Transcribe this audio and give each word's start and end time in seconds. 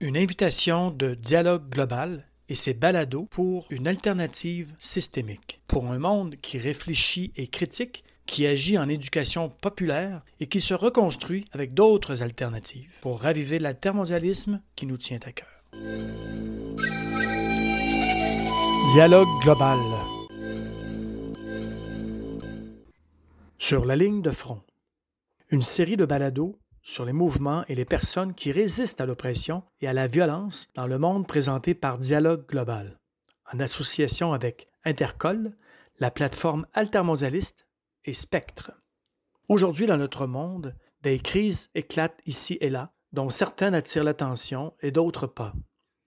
Une 0.00 0.16
invitation 0.16 0.92
de 0.92 1.14
dialogue 1.14 1.68
global 1.70 2.24
et 2.48 2.54
ses 2.54 2.72
balados 2.72 3.26
pour 3.32 3.66
une 3.70 3.88
alternative 3.88 4.76
systémique. 4.78 5.60
Pour 5.66 5.90
un 5.90 5.98
monde 5.98 6.36
qui 6.36 6.56
réfléchit 6.56 7.32
et 7.34 7.48
critique, 7.48 8.04
qui 8.24 8.46
agit 8.46 8.78
en 8.78 8.88
éducation 8.88 9.48
populaire 9.48 10.22
et 10.38 10.46
qui 10.46 10.60
se 10.60 10.72
reconstruit 10.72 11.46
avec 11.50 11.74
d'autres 11.74 12.22
alternatives 12.22 13.00
pour 13.00 13.20
raviver 13.20 13.58
l'altermondialisme 13.58 14.62
qui 14.76 14.86
nous 14.86 14.98
tient 14.98 15.18
à 15.26 15.32
cœur. 15.32 15.48
Dialogue 18.92 19.26
global. 19.42 19.80
Sur 23.58 23.84
la 23.84 23.96
ligne 23.96 24.22
de 24.22 24.30
front. 24.30 24.62
Une 25.50 25.62
série 25.62 25.96
de 25.96 26.04
balados 26.04 26.56
sur 26.88 27.04
les 27.04 27.12
mouvements 27.12 27.64
et 27.68 27.74
les 27.74 27.84
personnes 27.84 28.32
qui 28.32 28.50
résistent 28.50 29.02
à 29.02 29.06
l'oppression 29.06 29.62
et 29.82 29.88
à 29.88 29.92
la 29.92 30.06
violence 30.06 30.70
dans 30.74 30.86
le 30.86 30.98
monde 30.98 31.26
présenté 31.26 31.74
par 31.74 31.98
Dialogue 31.98 32.46
Global, 32.48 32.98
en 33.52 33.60
association 33.60 34.32
avec 34.32 34.68
Intercol, 34.84 35.54
la 35.98 36.10
plateforme 36.10 36.66
altermondialiste 36.72 37.66
et 38.06 38.14
Spectre. 38.14 38.72
Aujourd'hui, 39.50 39.84
dans 39.84 39.98
notre 39.98 40.26
monde, 40.26 40.74
des 41.02 41.18
crises 41.18 41.68
éclatent 41.74 42.22
ici 42.24 42.56
et 42.62 42.70
là, 42.70 42.94
dont 43.12 43.28
certaines 43.28 43.74
attirent 43.74 44.04
l'attention 44.04 44.72
et 44.80 44.90
d'autres 44.90 45.26
pas. 45.26 45.52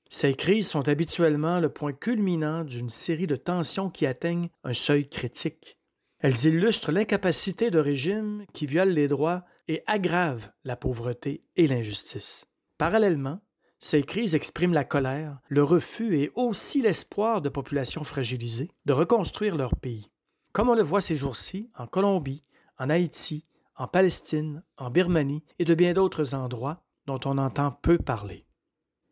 Ces 0.09 0.34
crises 0.34 0.67
sont 0.67 0.88
habituellement 0.88 1.59
le 1.59 1.70
point 1.70 1.94
culminant 1.94 2.63
d'une 2.63 2.89
série 2.89 3.27
de 3.27 3.36
tensions 3.36 3.91
qui 3.91 4.08
atteignent 4.08 4.50
un 4.63 4.73
seuil 4.73 5.08
critique. 5.08 5.77
Elles 6.22 6.45
illustrent 6.45 6.91
l'incapacité 6.91 7.70
de 7.70 7.80
régimes 7.80 8.45
qui 8.52 8.66
violent 8.66 8.94
les 8.94 9.08
droits 9.08 9.45
et 9.71 9.84
aggravent 9.88 10.52
la 10.66 10.75
pauvreté 10.75 11.45
et 11.55 11.66
l'injustice. 11.66 12.45
Parallèlement, 12.77 13.39
ces 13.80 14.03
crises 14.03 14.35
expriment 14.35 14.73
la 14.73 14.84
colère, 14.84 15.39
le 15.47 15.63
refus 15.63 16.20
et 16.20 16.30
aussi 16.35 16.81
l'espoir 16.81 17.41
de 17.41 17.47
populations 17.47 18.03
fragilisées 18.03 18.69
de 18.86 18.91
reconstruire 18.91 19.55
leur 19.55 19.78
pays. 19.78 20.11
Comme 20.52 20.67
on 20.67 20.75
le 20.75 20.83
voit 20.83 21.00
ces 21.00 21.16
jours-ci 21.16 21.72
en 21.78 21.88
Colombie, 21.88 22.44
en 22.80 22.89
Haïti, 22.89 23.45
en 23.78 23.88
Palestine, 23.88 24.61
en 24.78 24.89
Birmanie 24.89 25.45
et 25.58 25.63
de 25.63 25.73
bien 25.73 25.94
d'autres 25.94 26.35
endroits 26.35 26.83
dont 27.06 27.22
on 27.23 27.38
entend 27.38 27.72
peu 27.72 27.97
parler. 27.97 28.45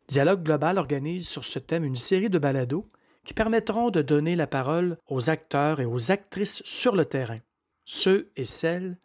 Dialogue 0.08 0.42
Global 0.42 0.76
organise 0.76 1.26
sur 1.26 1.46
ce 1.46 1.58
thème 1.58 1.84
une 1.84 1.96
série 1.96 2.28
de 2.28 2.38
balados 2.38 2.90
qui 3.24 3.32
permettront 3.32 3.88
de 3.88 4.02
donner 4.02 4.36
la 4.36 4.46
parole 4.46 4.96
aux 5.08 5.30
acteurs 5.30 5.80
et 5.80 5.86
aux 5.86 6.12
actrices 6.12 6.60
sur 6.66 6.94
le 6.94 7.06
terrain, 7.06 7.40
ceux 7.86 8.30
et 8.36 8.44
celles 8.44 8.98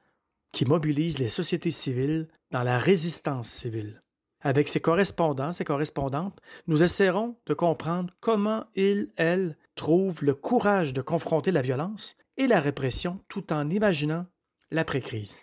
qui 0.56 0.64
mobilise 0.64 1.20
les 1.20 1.28
sociétés 1.28 1.70
civiles 1.70 2.30
dans 2.52 2.64
la 2.64 2.80
résistance 2.80 3.50
civile. 3.50 4.02
Avec 4.42 4.70
ses 4.70 4.80
correspondants, 4.80 5.52
ses 5.52 5.66
correspondantes, 5.66 6.40
nous 6.68 6.82
essaierons 6.82 7.36
de 7.46 7.54
comprendre 7.54 8.14
comment 8.22 8.64
ils, 8.74 9.10
elles, 9.18 9.58
trouvent 9.76 10.24
le 10.24 10.34
courage 10.34 10.94
de 10.94 11.02
confronter 11.02 11.52
la 11.52 11.62
violence 11.62 12.16
et 12.38 12.48
la 12.48 12.62
répression 12.62 13.20
tout 13.28 13.52
en 13.52 13.70
imaginant 13.70 14.28
l'après-crise. 14.72 15.36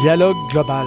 Dialogue 0.00 0.36
global. 0.50 0.86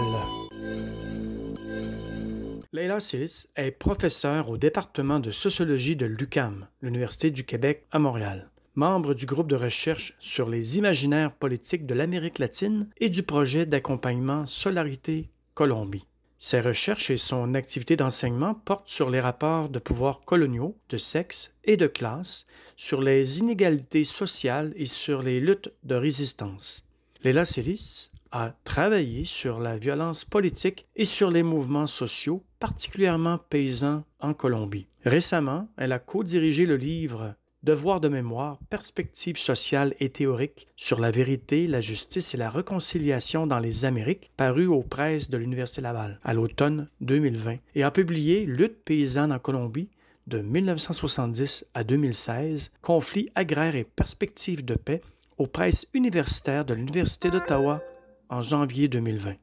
Leila 2.74 3.00
Silis 3.00 3.46
est 3.56 3.72
professeure 3.72 4.50
au 4.50 4.58
département 4.58 5.20
de 5.20 5.30
sociologie 5.30 5.96
de 5.96 6.08
l'UCAM, 6.08 6.68
l'Université 6.82 7.30
du 7.30 7.46
Québec 7.46 7.86
à 7.92 8.00
Montréal 8.00 8.50
membre 8.76 9.14
du 9.14 9.26
groupe 9.26 9.48
de 9.48 9.56
recherche 9.56 10.16
sur 10.20 10.50
les 10.50 10.78
imaginaires 10.78 11.34
politiques 11.34 11.86
de 11.86 11.94
l'Amérique 11.94 12.40
latine 12.40 12.90
et 12.98 13.10
du 13.10 13.24
projet 13.24 13.66
d'accompagnement 13.66 14.46
Solarité 14.46 15.30
Colombie. 15.54 16.06
Ses 16.38 16.60
recherches 16.60 17.10
et 17.10 17.18
son 17.18 17.56
activité 17.56 17.96
d'enseignement 17.96 18.54
portent 18.54 18.90
sur 18.90 19.10
les 19.10 19.22
rapports 19.22 19.70
de 19.70 19.80
pouvoir 19.80 20.22
coloniaux, 20.22 20.78
de 20.90 20.98
sexe 20.98 21.54
et 21.64 21.78
de 21.78 21.88
classe, 21.88 22.46
sur 22.76 23.02
les 23.02 23.40
inégalités 23.40 24.04
sociales 24.04 24.74
et 24.76 24.86
sur 24.86 25.24
les 25.24 25.40
luttes 25.40 25.72
de 25.84 25.96
résistance. 25.96 26.84
Léla 27.24 27.46
Silis 27.46 28.12
a 28.32 28.54
travaillé 28.66 29.24
sur 29.24 29.60
la 29.60 29.78
violence 29.78 30.26
politique 30.26 30.88
et 30.96 31.06
sur 31.06 31.32
les 31.32 31.42
mouvements 31.42 31.88
sociaux, 31.88 32.44
particulièrement 32.60 33.38
paysans 33.38 34.04
en 34.20 34.34
Colombie. 34.34 34.88
Récemment, 35.06 35.70
elle 35.78 35.94
a 35.94 36.00
co-dirigé 36.00 36.66
le 36.66 36.76
livre 36.76 37.36
Devoir 37.66 38.00
de 38.00 38.10
mémoire, 38.10 38.60
perspective 38.70 39.38
sociale 39.38 39.96
et 40.00 40.10
théorique 40.10 40.68
sur 40.76 41.00
la 41.00 41.10
vérité, 41.10 41.66
la 41.66 41.82
justice 41.82 42.36
et 42.36 42.38
la 42.38 42.52
réconciliation 42.52 43.48
dans 43.48 43.58
les 43.58 43.86
Amériques, 43.86 44.30
paru 44.38 44.68
aux 44.68 44.84
presses 44.84 45.32
de 45.32 45.38
l'Université 45.38 45.82
Laval 45.82 46.20
à 46.24 46.36
l'automne 46.36 46.90
2020, 47.02 47.56
et 47.74 47.82
a 47.82 47.90
publié 47.90 48.46
Lutte 48.46 48.84
paysanne 48.86 49.32
en 49.32 49.40
Colombie 49.40 49.90
de 50.28 50.44
1970 50.44 51.66
à 51.74 51.84
2016, 51.84 52.72
Conflits 52.84 53.32
agraires 53.34 53.76
et 53.76 53.84
perspectives 53.84 54.64
de 54.64 54.76
paix 54.76 55.02
aux 55.40 55.48
presses 55.48 55.88
universitaires 55.96 56.66
de 56.66 56.76
l'Université 56.76 57.32
d'Ottawa 57.32 57.82
en 58.30 58.44
janvier 58.44 58.88
2020. 58.90 59.34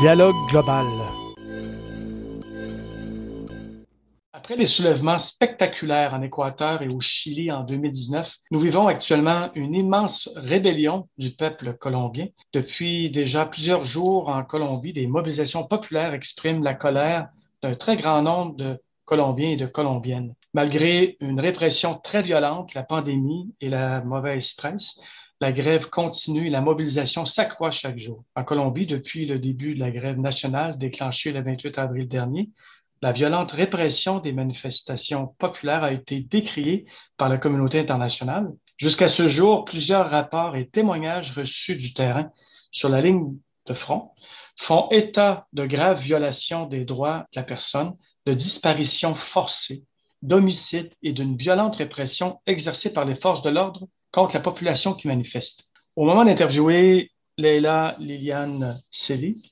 Dialogue 0.00 0.36
global. 0.48 0.86
Après 4.42 4.56
les 4.56 4.66
soulèvements 4.66 5.20
spectaculaires 5.20 6.14
en 6.14 6.20
Équateur 6.20 6.82
et 6.82 6.88
au 6.88 6.98
Chili 6.98 7.52
en 7.52 7.62
2019, 7.62 8.38
nous 8.50 8.58
vivons 8.58 8.88
actuellement 8.88 9.50
une 9.54 9.72
immense 9.72 10.28
rébellion 10.34 11.08
du 11.16 11.30
peuple 11.30 11.74
colombien. 11.74 12.26
Depuis 12.52 13.08
déjà 13.12 13.46
plusieurs 13.46 13.84
jours 13.84 14.30
en 14.30 14.42
Colombie, 14.42 14.92
des 14.92 15.06
mobilisations 15.06 15.62
populaires 15.62 16.12
expriment 16.12 16.64
la 16.64 16.74
colère 16.74 17.28
d'un 17.62 17.76
très 17.76 17.96
grand 17.96 18.20
nombre 18.20 18.56
de 18.56 18.82
Colombiens 19.04 19.50
et 19.50 19.56
de 19.56 19.66
Colombiennes. 19.66 20.34
Malgré 20.54 21.16
une 21.20 21.38
répression 21.38 21.94
très 21.94 22.22
violente, 22.22 22.74
la 22.74 22.82
pandémie 22.82 23.54
et 23.60 23.68
la 23.68 24.00
mauvaise 24.00 24.54
presse, 24.54 25.00
la 25.40 25.52
grève 25.52 25.88
continue 25.88 26.48
et 26.48 26.50
la 26.50 26.62
mobilisation 26.62 27.26
s'accroît 27.26 27.70
chaque 27.70 27.98
jour. 27.98 28.24
En 28.34 28.42
Colombie, 28.42 28.86
depuis 28.86 29.24
le 29.24 29.38
début 29.38 29.76
de 29.76 29.80
la 29.80 29.92
grève 29.92 30.18
nationale 30.18 30.78
déclenchée 30.78 31.30
le 31.30 31.42
28 31.42 31.78
avril 31.78 32.08
dernier, 32.08 32.50
la 33.02 33.10
violente 33.10 33.50
répression 33.50 34.20
des 34.20 34.32
manifestations 34.32 35.34
populaires 35.38 35.82
a 35.82 35.92
été 35.92 36.20
décriée 36.20 36.86
par 37.16 37.28
la 37.28 37.36
communauté 37.36 37.80
internationale. 37.80 38.48
Jusqu'à 38.78 39.08
ce 39.08 39.28
jour, 39.28 39.64
plusieurs 39.64 40.08
rapports 40.08 40.54
et 40.56 40.68
témoignages 40.68 41.36
reçus 41.36 41.76
du 41.76 41.92
terrain 41.92 42.30
sur 42.70 42.88
la 42.88 43.00
ligne 43.00 43.36
de 43.66 43.74
front 43.74 44.12
font 44.56 44.88
état 44.90 45.46
de 45.52 45.66
graves 45.66 46.00
violations 46.00 46.66
des 46.66 46.84
droits 46.84 47.26
de 47.32 47.40
la 47.40 47.42
personne, 47.42 47.96
de 48.24 48.34
disparitions 48.34 49.16
forcées, 49.16 49.82
d'homicides 50.22 50.92
et 51.02 51.12
d'une 51.12 51.36
violente 51.36 51.76
répression 51.76 52.40
exercée 52.46 52.92
par 52.92 53.04
les 53.04 53.16
forces 53.16 53.42
de 53.42 53.50
l'ordre 53.50 53.88
contre 54.12 54.34
la 54.34 54.40
population 54.40 54.94
qui 54.94 55.08
manifeste. 55.08 55.68
Au 55.96 56.04
moment 56.04 56.24
d'interviewer 56.24 57.10
Leila 57.36 57.96
Liliane 57.98 58.80
Sely, 58.90 59.51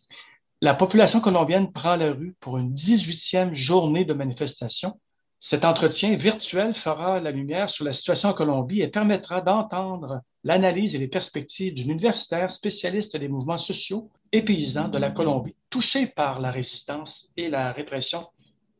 la 0.62 0.74
population 0.74 1.20
colombienne 1.20 1.72
prend 1.72 1.96
la 1.96 2.12
rue 2.12 2.34
pour 2.38 2.58
une 2.58 2.74
18e 2.74 3.54
journée 3.54 4.04
de 4.04 4.12
manifestation. 4.12 5.00
Cet 5.38 5.64
entretien 5.64 6.16
virtuel 6.16 6.74
fera 6.74 7.18
la 7.18 7.30
lumière 7.30 7.70
sur 7.70 7.86
la 7.86 7.94
situation 7.94 8.28
en 8.28 8.34
Colombie 8.34 8.82
et 8.82 8.88
permettra 8.88 9.40
d'entendre 9.40 10.20
l'analyse 10.44 10.94
et 10.94 10.98
les 10.98 11.08
perspectives 11.08 11.72
d'une 11.72 11.90
universitaire 11.90 12.50
spécialiste 12.50 13.16
des 13.16 13.28
mouvements 13.28 13.56
sociaux 13.56 14.10
et 14.32 14.42
paysans 14.42 14.88
de 14.88 14.98
la 14.98 15.10
Colombie, 15.10 15.56
touchée 15.70 16.06
par 16.06 16.40
la 16.40 16.50
résistance 16.50 17.32
et 17.38 17.48
la 17.48 17.72
répression 17.72 18.26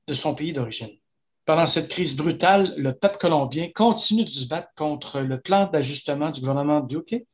de 0.07 0.13
son 0.13 0.35
pays 0.35 0.53
d'origine. 0.53 0.91
Pendant 1.47 1.67
cette 1.67 1.89
crise 1.89 2.15
brutale, 2.15 2.75
le 2.77 2.93
peuple 2.93 3.17
colombien 3.19 3.71
continue 3.75 4.25
de 4.25 4.31
se 4.31 4.47
battre 4.47 4.69
contre 4.77 5.21
le 5.21 5.41
plan 5.41 5.67
d'ajustement 5.67 6.31
du 6.31 6.41
gouvernement 6.41 6.81
Duque 6.81 7.25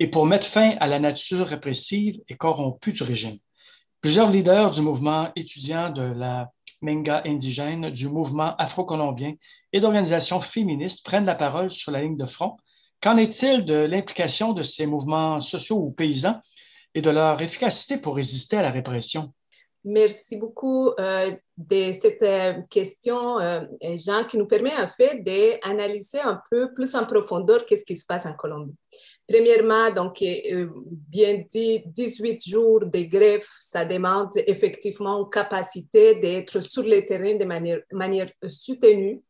et 0.00 0.06
pour 0.08 0.26
mettre 0.26 0.48
fin 0.48 0.76
à 0.80 0.88
la 0.88 0.98
nature 0.98 1.46
répressive 1.46 2.20
et 2.28 2.36
corrompue 2.36 2.92
du 2.92 3.04
régime. 3.04 3.38
Plusieurs 4.02 4.30
leaders 4.30 4.72
du 4.72 4.80
mouvement 4.80 5.30
étudiant 5.36 5.88
de 5.88 6.02
la 6.02 6.50
Menga 6.80 7.22
indigène, 7.24 7.88
du 7.90 8.08
mouvement 8.08 8.56
afro-colombien 8.56 9.34
et 9.72 9.78
d'organisations 9.78 10.40
féministes 10.40 11.04
prennent 11.04 11.24
la 11.24 11.36
parole 11.36 11.70
sur 11.70 11.92
la 11.92 12.02
ligne 12.02 12.16
de 12.16 12.26
front. 12.26 12.56
Qu'en 13.00 13.16
est-il 13.16 13.64
de 13.64 13.74
l'implication 13.74 14.54
de 14.54 14.64
ces 14.64 14.86
mouvements 14.86 15.38
sociaux 15.38 15.76
ou 15.76 15.92
paysans 15.92 16.40
et 16.96 17.00
de 17.00 17.10
leur 17.10 17.40
efficacité 17.40 17.96
pour 17.96 18.16
résister 18.16 18.56
à 18.56 18.62
la 18.62 18.72
répression? 18.72 19.32
Merci 19.84 20.34
beaucoup 20.36 20.90
euh, 20.98 21.30
de 21.56 21.92
cette 21.92 22.22
euh, 22.22 22.54
question, 22.70 23.38
euh, 23.38 23.60
Jean, 23.82 24.24
qui 24.24 24.36
nous 24.36 24.46
permet 24.46 24.76
en 24.76 24.88
fait 24.96 25.22
d'analyser 25.22 26.20
un 26.20 26.40
peu 26.50 26.74
plus 26.74 26.96
en 26.96 27.04
profondeur 27.04 27.66
qu'est-ce 27.66 27.84
qui 27.84 27.96
se 27.96 28.06
passe 28.06 28.26
en 28.26 28.32
Colombie. 28.32 28.74
Premièrement, 29.28 29.90
donc, 29.90 30.20
euh, 30.22 30.68
bien 31.08 31.44
dit, 31.50 31.82
18 31.86 32.48
jours 32.48 32.86
de 32.86 33.02
grève, 33.02 33.46
ça 33.58 33.84
demande 33.84 34.30
effectivement 34.46 35.24
capacité 35.26 36.16
d'être 36.16 36.60
sur 36.60 36.82
le 36.82 37.00
terrain 37.06 37.34
de 37.34 37.44
manière, 37.44 37.80
manière 37.92 38.28
soutenue 38.44 39.22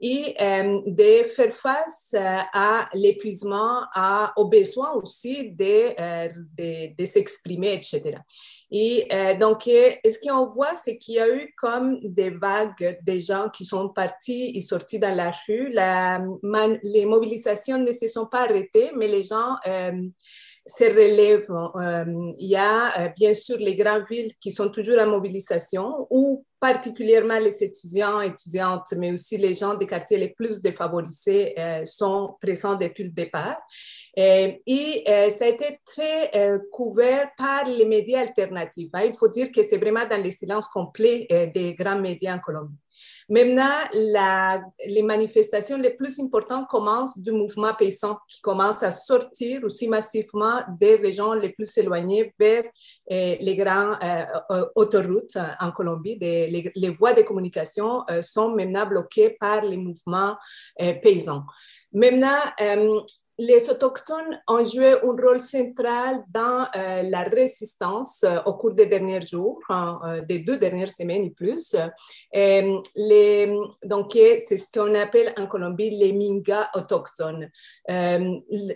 et 0.00 0.34
de 0.38 1.28
faire 1.34 1.54
face 1.54 2.14
à 2.18 2.88
l'épuisement, 2.94 3.82
aux 4.36 4.48
besoins 4.48 4.92
aussi 4.92 5.50
de, 5.50 5.94
de, 6.56 6.96
de 6.96 7.04
s'exprimer, 7.04 7.74
etc. 7.74 8.18
Et 8.72 9.06
euh, 9.12 9.34
donc, 9.34 9.66
euh, 9.66 9.90
ce 10.04 10.18
qu'on 10.20 10.46
voit, 10.46 10.76
c'est 10.76 10.96
qu'il 10.96 11.14
y 11.14 11.18
a 11.18 11.28
eu 11.28 11.52
comme 11.56 11.98
des 12.02 12.30
vagues 12.30 12.98
de 13.04 13.18
gens 13.18 13.48
qui 13.48 13.64
sont 13.64 13.88
partis 13.88 14.52
et 14.54 14.60
sortis 14.60 15.00
dans 15.00 15.14
la 15.14 15.32
rue. 15.48 15.72
Les 16.82 17.04
mobilisations 17.04 17.78
ne 17.78 17.92
se 17.92 18.06
sont 18.06 18.26
pas 18.26 18.42
arrêtées, 18.42 18.92
mais 18.96 19.08
les 19.08 19.24
gens 19.24 19.56
euh, 19.66 20.02
se 20.66 20.84
relèvent. 20.84 21.50
Euh, 21.50 22.32
il 22.38 22.48
y 22.48 22.56
a 22.56 23.00
euh, 23.00 23.08
bien 23.16 23.34
sûr 23.34 23.56
les 23.58 23.74
grandes 23.74 24.04
villes 24.08 24.32
qui 24.40 24.50
sont 24.50 24.68
toujours 24.68 24.98
en 24.98 25.06
mobilisation, 25.06 26.06
ou 26.10 26.44
particulièrement 26.58 27.38
les 27.38 27.62
étudiants, 27.64 28.20
étudiantes, 28.20 28.92
mais 28.98 29.12
aussi 29.12 29.38
les 29.38 29.54
gens 29.54 29.74
des 29.74 29.86
quartiers 29.86 30.18
les 30.18 30.28
plus 30.28 30.60
défavorisés 30.60 31.54
euh, 31.58 31.84
sont 31.86 32.36
présents 32.40 32.74
depuis 32.74 33.04
le 33.04 33.10
départ. 33.10 33.58
Et, 34.16 35.04
ça 35.30 35.44
a 35.44 35.48
été 35.48 35.78
très 35.86 36.32
couvert 36.72 37.30
par 37.38 37.64
les 37.64 37.84
médias 37.84 38.20
alternatifs. 38.20 38.90
Hein. 38.92 39.04
Il 39.04 39.14
faut 39.14 39.28
dire 39.28 39.50
que 39.52 39.62
c'est 39.62 39.78
vraiment 39.78 40.04
dans 40.04 40.22
le 40.22 40.30
silence 40.30 40.66
complet 40.66 41.26
des 41.54 41.74
grands 41.74 41.98
médias 41.98 42.34
en 42.34 42.40
Colombie. 42.40 42.74
Maintenant, 43.30 43.76
les 43.92 45.02
manifestations 45.04 45.78
les 45.78 45.90
plus 45.90 46.18
importantes 46.18 46.66
commencent 46.66 47.16
du 47.16 47.30
mouvement 47.30 47.72
paysan 47.74 48.18
qui 48.28 48.40
commence 48.40 48.82
à 48.82 48.90
sortir 48.90 49.62
aussi 49.62 49.86
massivement 49.86 50.62
des 50.80 50.96
régions 50.96 51.34
les 51.34 51.50
plus 51.50 51.78
éloignées 51.78 52.34
vers 52.40 52.64
euh, 52.64 53.36
les 53.38 53.54
grandes 53.54 53.98
euh, 54.02 54.24
euh, 54.50 54.66
autoroutes 54.74 55.38
en 55.60 55.70
Colombie. 55.70 56.18
les, 56.20 56.72
les, 56.74 56.88
voies 56.88 57.12
de 57.12 57.22
communication 57.22 58.04
sont 58.20 58.48
maintenant 58.48 58.84
bloquées 58.84 59.36
par 59.38 59.62
les 59.62 59.76
mouvements 59.76 60.36
paysans. 61.00 61.44
Maintenant, 61.92 62.40
les 63.40 63.70
Autochtones 63.70 64.38
ont 64.48 64.62
joué 64.66 64.92
un 64.92 64.98
rôle 65.00 65.40
central 65.40 66.22
dans 66.28 66.66
euh, 66.76 67.02
la 67.02 67.22
résistance 67.22 68.22
euh, 68.22 68.38
au 68.44 68.52
cours 68.52 68.72
des 68.72 68.84
derniers 68.84 69.26
jours, 69.26 69.58
euh, 69.70 70.20
des 70.20 70.40
deux 70.40 70.58
dernières 70.58 70.90
semaines 70.90 71.24
et 71.24 71.30
plus. 71.30 71.74
donc, 73.82 74.12
c'est 74.12 74.58
ce 74.58 74.68
qu'on 74.70 74.94
appelle 74.94 75.32
en 75.38 75.46
Colombie 75.46 75.88
les 75.88 76.12
Minga 76.12 76.70
autochtones, 76.74 77.50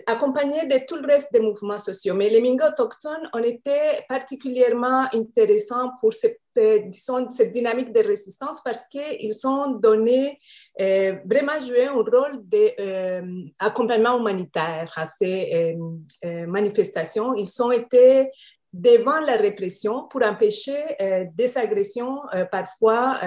accompagnés 0.07 0.65
de 0.65 0.85
tout 0.85 0.97
le 0.97 1.07
reste 1.07 1.31
des 1.31 1.39
mouvements 1.39 1.77
sociaux. 1.77 2.13
Mais 2.15 2.29
les 2.29 2.41
Minga 2.41 2.69
autochtones 2.69 3.29
ont 3.33 3.43
été 3.43 3.77
particulièrement 4.09 5.05
intéressants 5.13 5.91
pour 6.01 6.13
cette 6.13 6.39
disons, 6.55 7.29
cette 7.31 7.51
dynamique 7.51 7.91
de 7.91 7.99
résistance 7.99 8.59
parce 8.63 8.87
qu'ils 8.87 9.35
ont 9.45 9.71
donné, 9.71 10.39
euh, 10.79 11.15
vraiment 11.25 11.59
joué 11.59 11.85
un 11.85 11.93
rôle 11.93 12.43
d'accompagnement 12.47 14.15
euh, 14.15 14.19
humanitaire 14.19 14.91
à 14.95 15.05
ces 15.05 15.75
euh, 16.23 16.47
manifestations. 16.47 17.35
Ils 17.35 17.61
ont 17.61 17.71
été 17.71 18.31
devant 18.71 19.19
la 19.19 19.37
répression 19.37 20.07
pour 20.09 20.23
empêcher 20.23 20.97
des 21.33 21.57
agressions 21.57 22.19
parfois 22.51 23.17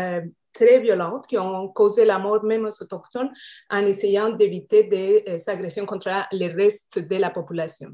très 0.59 0.81
violentes 0.81 1.27
qui 1.27 1.39
ont 1.39 1.69
causé 1.69 2.05
la 2.05 2.19
mort 2.19 2.43
même 2.43 2.67
aux 2.67 2.83
autochtones 2.83 3.31
en 3.71 3.87
essayant 3.87 4.31
d'éviter 4.31 4.83
des 4.85 5.25
agressions 5.47 5.87
contre 5.87 6.09
le 6.33 6.55
reste 6.55 6.99
de 6.99 7.17
la 7.17 7.31
population. 7.31 7.91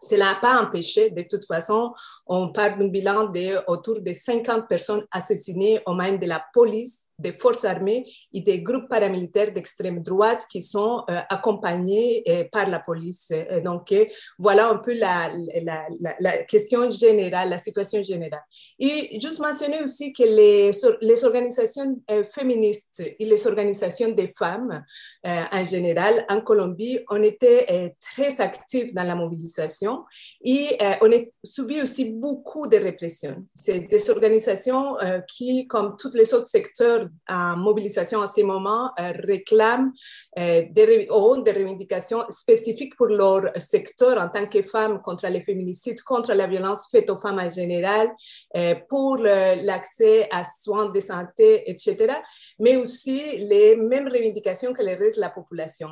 Cela 0.00 0.32
n'a 0.32 0.40
pas 0.40 0.62
empêché, 0.62 1.10
de 1.10 1.22
toute 1.28 1.44
façon, 1.44 1.92
on 2.32 2.52
parle 2.52 2.78
d'un 2.78 2.86
bilan 2.86 3.24
de 3.24 3.58
autour 3.66 4.00
de 4.00 4.12
50 4.12 4.68
personnes 4.68 5.04
assassinées 5.10 5.80
aux 5.84 5.94
mains 5.94 6.12
de 6.12 6.26
la 6.26 6.42
police 6.54 7.10
des 7.20 7.32
forces 7.32 7.64
armées 7.64 8.06
et 8.32 8.40
des 8.40 8.60
groupes 8.60 8.88
paramilitaires 8.88 9.52
d'extrême 9.52 10.02
droite 10.02 10.46
qui 10.50 10.62
sont 10.62 11.04
euh, 11.10 11.20
accompagnés 11.28 12.22
euh, 12.28 12.44
par 12.50 12.68
la 12.68 12.78
police. 12.78 13.32
donc, 13.64 13.92
euh, 13.92 14.06
voilà 14.38 14.68
un 14.68 14.78
peu 14.78 14.94
la, 14.94 15.28
question 16.48 16.90
générale, 16.90 17.50
la 17.50 17.58
situation 17.58 18.02
générale. 18.02 18.42
Et 18.78 19.18
juste 19.20 19.40
mentionner 19.40 19.82
aussi 19.82 20.12
que 20.12 20.22
les, 20.22 21.24
organisations 21.24 22.00
féministes 22.34 23.02
et 23.18 23.24
les 23.24 23.46
organisations 23.46 24.10
des 24.10 24.28
femmes 24.28 24.82
en 25.24 25.64
général 25.64 26.24
en 26.28 26.40
Colombie 26.40 27.00
ont 27.10 27.22
été 27.22 27.92
très 28.00 28.40
actives 28.40 28.94
dans 28.94 29.04
la 29.04 29.14
mobilisation 29.14 30.04
et 30.42 30.78
on 31.02 31.10
subi 31.44 31.82
aussi 31.82 32.12
beaucoup 32.20 32.66
de 32.66 32.76
répression. 32.76 33.46
C'est 33.54 33.80
des 33.80 34.10
organisations 34.10 34.96
qui, 35.28 35.66
comme 35.66 35.96
tous 35.96 36.12
les 36.14 36.34
autres 36.34 36.48
secteurs 36.48 37.08
en 37.28 37.56
mobilisation 37.56 38.20
en 38.20 38.28
ce 38.28 38.42
moment 38.42 38.90
euh, 38.98 39.12
réclament 39.14 39.92
euh, 40.38 40.62
des, 40.70 41.06
des 41.06 41.52
revendications 41.52 42.24
spécifiques 42.28 42.96
pour 42.96 43.06
leur 43.06 43.50
secteur 43.56 44.20
en 44.20 44.28
tant 44.28 44.46
que 44.46 44.62
femmes 44.62 45.00
contre 45.02 45.26
les 45.28 45.40
féminicides, 45.40 46.02
contre 46.02 46.32
la 46.34 46.46
violence 46.46 46.88
faite 46.90 47.10
aux 47.10 47.16
femmes 47.16 47.38
en 47.38 47.50
général, 47.50 48.10
euh, 48.56 48.74
pour 48.88 49.16
l'accès 49.16 50.28
à 50.30 50.44
soins 50.44 50.88
de 50.90 51.00
santé, 51.00 51.70
etc. 51.70 52.14
Mais 52.58 52.76
aussi 52.76 53.38
les 53.38 53.76
mêmes 53.76 54.08
revendications 54.08 54.72
que 54.72 54.82
le 54.82 54.94
reste 54.96 55.16
de 55.16 55.20
la 55.20 55.30
population. 55.30 55.90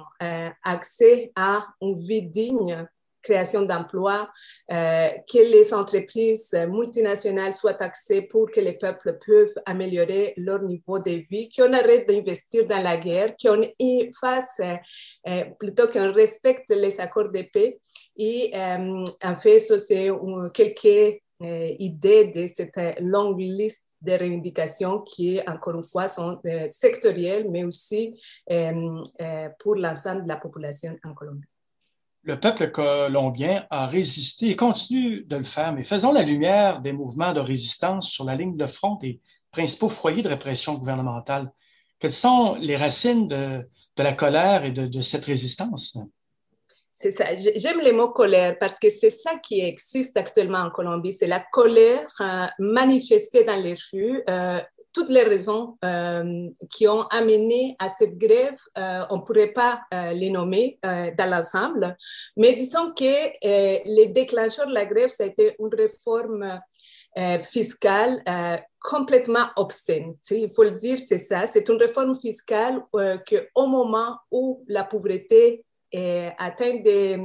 accès 0.64 1.32
à 1.36 1.66
une 1.80 1.98
vie 1.98 2.22
digne 2.22 2.86
création 3.28 3.62
d'emplois, 3.62 4.28
euh, 4.70 5.08
que 5.30 5.38
les 5.38 5.74
entreprises 5.74 6.54
multinationales 6.68 7.54
soient 7.54 7.74
taxées 7.74 8.22
pour 8.22 8.50
que 8.50 8.60
les 8.60 8.72
peuples 8.72 9.18
peuvent 9.24 9.54
améliorer 9.66 10.34
leur 10.36 10.62
niveau 10.62 10.98
de 10.98 11.22
vie, 11.30 11.48
qu'on 11.54 11.72
arrête 11.72 12.08
d'investir 12.08 12.66
dans 12.66 12.82
la 12.82 12.96
guerre, 12.96 13.34
qu'on 13.40 13.60
fasse 14.20 14.60
euh, 14.60 15.44
plutôt 15.58 15.88
qu'on 15.88 16.12
respecte 16.12 16.70
les 16.70 17.00
accords 17.00 17.30
de 17.30 17.42
paix. 17.42 17.78
Et 18.16 18.50
euh, 18.54 19.04
en 19.22 19.36
fait, 19.36 19.58
ça, 19.60 19.78
c'est 19.78 20.08
quelques 20.54 21.20
idées 21.78 22.24
de 22.34 22.46
cette 22.48 22.80
longue 23.00 23.40
liste 23.40 23.88
de 24.00 24.12
revendications 24.12 25.00
qui, 25.02 25.40
encore 25.46 25.76
une 25.76 25.84
fois, 25.84 26.08
sont 26.08 26.40
sectorielles, 26.72 27.48
mais 27.48 27.62
aussi 27.62 28.20
pour 29.60 29.76
l'ensemble 29.76 30.24
de 30.24 30.28
la 30.28 30.36
population 30.36 30.96
en 31.04 31.14
Colombie 31.14 31.46
le 32.28 32.38
peuple 32.38 32.70
colombien 32.70 33.66
a 33.70 33.86
résisté 33.86 34.50
et 34.50 34.56
continue 34.56 35.24
de 35.24 35.36
le 35.36 35.44
faire, 35.44 35.72
mais 35.72 35.82
faisons 35.82 36.12
la 36.12 36.22
lumière 36.22 36.82
des 36.82 36.92
mouvements 36.92 37.32
de 37.32 37.40
résistance 37.40 38.10
sur 38.10 38.26
la 38.26 38.34
ligne 38.34 38.54
de 38.54 38.66
front 38.66 38.96
des 38.96 39.18
principaux 39.50 39.88
foyers 39.88 40.20
de 40.20 40.28
répression 40.28 40.74
gouvernementale. 40.74 41.50
Quelles 41.98 42.12
sont 42.12 42.54
les 42.60 42.76
racines 42.76 43.28
de, 43.28 43.66
la 43.96 44.12
colère 44.12 44.66
et 44.66 44.72
de, 44.72 45.00
cette 45.00 45.24
résistance? 45.24 45.96
C'est 46.92 47.12
ça. 47.12 47.34
J'aime 47.34 47.80
les 47.80 47.92
mots 47.92 48.10
colère 48.10 48.58
parce 48.58 48.78
que 48.78 48.90
c'est 48.90 49.10
ça 49.10 49.38
qui 49.38 49.60
existe 49.60 50.18
actuellement 50.18 50.58
en 50.58 50.70
Colombie. 50.70 51.14
C'est 51.14 51.28
la 51.28 51.40
colère 51.40 52.12
euh, 52.20 52.46
manifestée 52.58 53.44
dans 53.44 53.58
les 53.58 53.74
rues, 53.90 54.22
euh, 54.28 54.60
toutes 54.92 55.08
les 55.08 55.22
raisons 55.22 55.76
euh, 55.84 56.48
qui 56.72 56.88
ont 56.88 57.02
amené 57.02 57.76
à 57.78 57.88
cette 57.88 58.18
grève, 58.18 58.58
euh, 58.76 59.04
on 59.10 59.18
ne 59.18 59.22
pourrait 59.22 59.52
pas 59.52 59.82
euh, 59.92 60.12
les 60.12 60.30
nommer 60.30 60.78
dans 60.82 61.30
l'ensemble, 61.30 61.96
mais 62.36 62.54
disons 62.54 62.92
que 62.92 63.84
les 63.84 64.06
déclencheurs 64.06 64.66
de 64.66 64.74
la 64.74 64.86
grève, 64.86 65.10
ça 65.10 65.24
a 65.24 65.26
été 65.26 65.56
une 65.58 65.74
réforme 65.74 66.60
fiscale 67.50 68.22
complètement 68.80 69.46
obscène. 69.56 70.14
il 70.30 70.50
faut 70.50 70.62
le 70.62 70.72
dire, 70.72 70.98
c'est 70.98 71.18
ça. 71.18 71.46
C'est 71.46 71.68
une 71.68 71.76
réforme 71.76 72.18
fiscale 72.18 72.82
qu'au 72.92 73.66
moment 73.66 74.18
où 74.30 74.64
la 74.68 74.84
pauvreté 74.84 75.64
atteint 76.38 76.76
des 76.76 77.18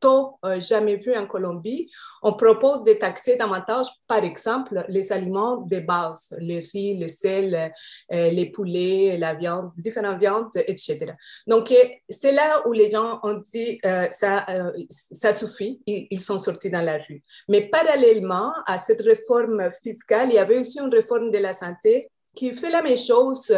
taux 0.00 0.38
euh, 0.44 0.60
jamais 0.60 0.96
vus 0.96 1.16
en 1.16 1.26
Colombie, 1.26 1.90
on 2.22 2.34
propose 2.34 2.84
de 2.84 2.92
taxer 2.92 3.36
davantage, 3.36 3.86
par 4.06 4.24
exemple, 4.24 4.84
les 4.88 5.12
aliments 5.12 5.58
de 5.58 5.78
base, 5.78 6.34
les 6.38 6.60
riz, 6.60 6.98
le 6.98 7.08
sel, 7.08 7.72
euh, 8.12 8.30
les 8.30 8.46
poulets, 8.46 9.16
la 9.18 9.34
viande, 9.34 9.72
différentes 9.76 10.18
viandes, 10.18 10.50
etc. 10.54 11.12
Donc, 11.46 11.72
c'est 12.08 12.32
là 12.32 12.62
où 12.66 12.72
les 12.72 12.90
gens 12.90 13.20
ont 13.22 13.42
dit 13.52 13.78
euh, 13.84 14.06
ça, 14.10 15.32
suffit, 15.32 15.80
ils, 15.86 16.20
sont 16.20 16.38
sortis 16.38 16.70
dans 16.70 16.84
la 16.84 16.98
rue. 16.98 17.22
Mais 17.48 17.62
parallèlement 17.62 18.52
à 18.66 18.78
cette 18.78 19.00
réforme 19.00 19.70
fiscale, 19.82 20.28
il 20.30 20.34
y 20.34 20.38
avait 20.38 20.58
aussi 20.58 20.80
une 20.80 20.92
réforme 20.92 21.30
de 21.30 21.38
la 21.38 21.52
santé 21.52 22.10
qui 22.34 22.54
fait 22.54 22.70
la 22.70 22.82
même 22.82 22.98
chose, 22.98 23.52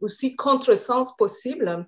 aussi 0.00 0.34
contre-sens 0.34 1.14
possible 1.16 1.86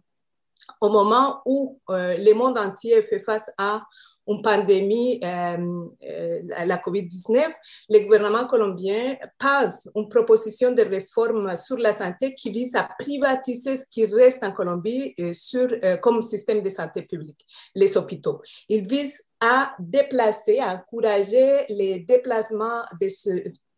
au 0.81 0.89
moment 0.89 1.41
où 1.47 1.79
euh, 1.91 2.17
le 2.19 2.35
monde 2.35 2.59
entier 2.59 3.03
fait 3.03 3.21
face 3.21 3.51
à 3.59 3.83
une 4.29 4.41
pandémie, 4.41 5.19
euh, 5.25 5.87
euh, 6.09 6.43
la 6.65 6.77
COVID-19, 6.77 7.51
le 7.89 7.99
gouvernement 8.05 8.47
colombien 8.47 9.17
passe 9.37 9.89
une 9.97 10.09
proposition 10.09 10.71
de 10.71 10.83
réforme 10.83 11.57
sur 11.57 11.77
la 11.77 11.93
santé 11.93 12.33
qui 12.37 12.51
vise 12.51 12.77
à 12.77 12.89
privatiser 12.99 13.77
ce 13.77 13.85
qui 13.91 14.07
reste 14.07 14.45
en 14.45 14.53
Colombie 14.53 15.17
sur, 15.33 15.69
comme 16.01 16.23
système 16.23 16.63
de 16.63 16.71
santé 16.71 17.03
publique, 17.03 17.45
les 17.75 17.97
hôpitaux. 17.97 18.41
Il 18.69 18.87
vise 18.87 19.25
à 19.41 19.75
déplacer, 19.81 20.61
à 20.61 20.75
encourager 20.75 21.65
les 21.69 21.99
déplacements 21.99 22.83
de 23.01 23.09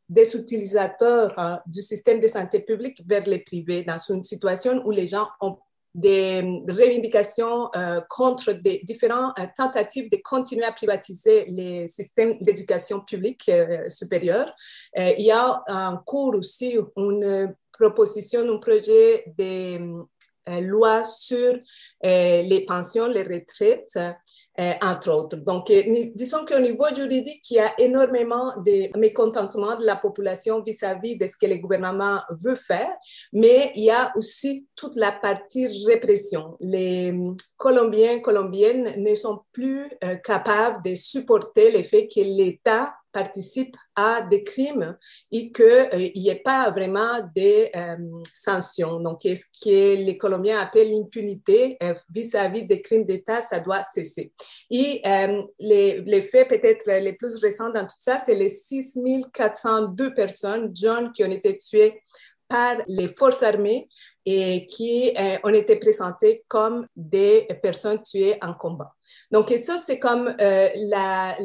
des 0.06 0.36
utilisateurs 0.36 1.62
du 1.66 1.80
système 1.80 2.20
de 2.20 2.28
santé 2.28 2.60
publique 2.60 3.02
vers 3.06 3.24
les 3.24 3.38
privés 3.38 3.82
dans 3.82 3.98
une 4.10 4.22
situation 4.22 4.82
où 4.84 4.90
les 4.90 5.06
gens 5.06 5.28
ont 5.40 5.56
des 5.94 6.40
revendications 6.68 7.70
euh, 7.76 8.00
contre 8.08 8.52
des 8.52 8.80
différentes 8.82 9.38
euh, 9.38 9.46
tentatives 9.56 10.10
de 10.10 10.16
continuer 10.16 10.64
à 10.64 10.72
privatiser 10.72 11.44
les 11.46 11.86
systèmes 11.86 12.36
d'éducation 12.40 13.00
publique 13.00 13.48
euh, 13.48 13.88
supérieure. 13.90 14.52
il 14.96 15.24
y 15.24 15.30
a 15.30 15.62
en 15.68 15.96
cours 15.98 16.34
aussi 16.34 16.76
une 16.96 17.54
proposition, 17.72 18.40
un 18.40 18.58
projet 18.58 19.24
de 19.38 19.78
loi 20.46 21.04
sur 21.04 21.58
les 22.02 22.64
pensions, 22.66 23.08
les 23.08 23.22
retraites 23.22 23.96
euh, 24.60 24.72
entre 24.82 25.10
autres. 25.10 25.36
Donc, 25.38 25.68
euh, 25.68 25.82
disons 26.14 26.44
qu'au 26.44 26.60
niveau 26.60 26.86
juridique, 26.94 27.50
il 27.50 27.54
y 27.54 27.58
a 27.58 27.74
énormément 27.76 28.52
de 28.64 28.96
mécontentement 28.96 29.74
de 29.74 29.84
la 29.84 29.96
population 29.96 30.62
vis-à-vis 30.62 31.16
de 31.16 31.26
ce 31.26 31.36
que 31.36 31.46
le 31.46 31.56
gouvernement 31.56 32.20
veut 32.30 32.54
faire, 32.54 32.94
mais 33.32 33.72
il 33.74 33.82
y 33.82 33.90
a 33.90 34.12
aussi 34.14 34.68
toute 34.76 34.94
la 34.94 35.10
partie 35.10 35.66
répression. 35.88 36.56
Les 36.60 37.12
Colombiens, 37.56 38.20
Colombiennes 38.20 38.94
ne 38.96 39.14
sont 39.16 39.40
plus 39.50 39.90
euh, 40.04 40.14
capables 40.22 40.84
de 40.84 40.94
supporter 40.94 41.72
le 41.72 41.82
fait 41.82 42.06
que 42.06 42.20
l'État 42.20 42.94
participe 43.14 43.76
à 43.94 44.20
des 44.20 44.42
crimes 44.44 44.98
et 45.30 45.52
qu'il 45.52 46.12
n'y 46.16 46.28
ait 46.28 46.42
pas 46.44 46.70
vraiment 46.70 47.20
de 47.34 47.70
sanctions. 48.34 49.00
Donc, 49.00 49.20
ce 49.22 49.46
que 49.64 49.94
les 49.94 50.18
Colombiens 50.18 50.58
appellent 50.58 50.90
l'impunité 50.90 51.78
vis-à-vis 52.10 52.64
des 52.64 52.82
crimes 52.82 53.06
d'État, 53.06 53.40
ça 53.40 53.60
doit 53.60 53.84
cesser. 53.84 54.32
Et 54.70 55.00
euh, 55.06 55.42
les, 55.60 56.00
les, 56.02 56.22
faits 56.22 56.48
peut-être 56.48 56.86
les 56.86 57.12
plus 57.12 57.36
récents 57.36 57.70
dans 57.70 57.84
tout 57.84 57.96
ça, 58.00 58.18
c'est 58.18 58.34
les 58.34 58.48
6402 58.48 60.12
personnes, 60.12 60.74
jeunes, 60.74 61.12
qui 61.12 61.24
ont 61.24 61.30
été 61.30 61.56
tuées 61.56 62.02
par 62.48 62.76
les 62.86 63.08
forces 63.08 63.42
armées 63.42 63.88
et 64.26 64.66
qui 64.66 65.12
euh, 65.18 65.36
ont 65.44 65.52
été 65.52 65.76
présentées 65.76 66.44
comme 66.48 66.86
des 66.96 67.46
personnes 67.62 68.02
tuées 68.02 68.38
en 68.40 68.54
combat. 68.54 68.94
Donc, 69.30 69.50
ça, 69.58 69.78
c'est 69.78 69.98
comme, 69.98 70.34
euh, 70.40 70.68
la, 70.74 71.36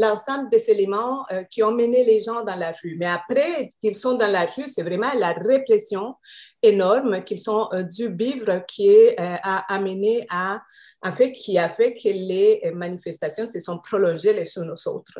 l'ensemble 0.00 0.48
des 0.50 0.70
éléments 0.70 1.24
qui 1.50 1.62
ont 1.62 1.72
mené 1.72 2.04
les 2.04 2.20
gens 2.20 2.42
dans 2.42 2.56
la 2.56 2.72
rue. 2.82 2.96
Mais 2.98 3.06
après 3.06 3.68
qu'ils 3.80 3.94
sont 3.94 4.14
dans 4.14 4.30
la 4.30 4.46
rue, 4.46 4.68
c'est 4.68 4.82
vraiment 4.82 5.12
la 5.14 5.32
répression 5.32 6.14
énorme 6.62 7.24
qu'ils 7.24 7.50
ont 7.50 7.68
dû 7.90 8.14
vivre 8.14 8.64
qui 8.66 8.90
a 9.18 9.72
amené 9.72 10.26
à 10.30 10.62
en 11.04 11.12
fait, 11.12 11.32
qui 11.32 11.58
a 11.58 11.68
fait 11.68 11.94
que 11.94 12.08
les 12.08 12.70
manifestations 12.72 13.50
se 13.50 13.60
sont 13.60 13.78
prolongées 13.78 14.32
les 14.32 14.56
unes 14.56 14.70
aux 14.70 14.88
autres. 14.88 15.18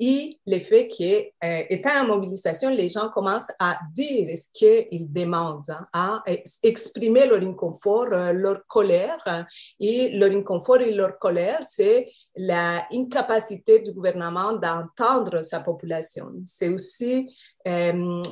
Et 0.00 0.38
le 0.46 0.60
fait 0.60 0.86
qu'étant 0.86 1.90
euh, 1.90 2.02
en 2.02 2.06
mobilisation, 2.06 2.70
les 2.70 2.88
gens 2.88 3.08
commencent 3.08 3.50
à 3.58 3.78
dire 3.92 4.28
ce 4.36 4.46
qu'ils 4.52 5.12
demandent, 5.12 5.76
hein, 5.92 6.22
à 6.26 6.32
exprimer 6.62 7.26
leur 7.26 7.42
inconfort, 7.42 8.06
euh, 8.12 8.32
leur 8.32 8.64
colère. 8.68 9.46
Et 9.80 10.10
leur 10.16 10.30
inconfort 10.30 10.80
et 10.80 10.92
leur 10.92 11.18
colère, 11.18 11.60
c'est 11.68 12.06
l'incapacité 12.36 13.80
du 13.80 13.92
gouvernement 13.92 14.52
d'entendre 14.52 15.42
sa 15.42 15.60
population. 15.60 16.32
C'est 16.44 16.68
aussi 16.68 17.28
euh, 17.66 18.22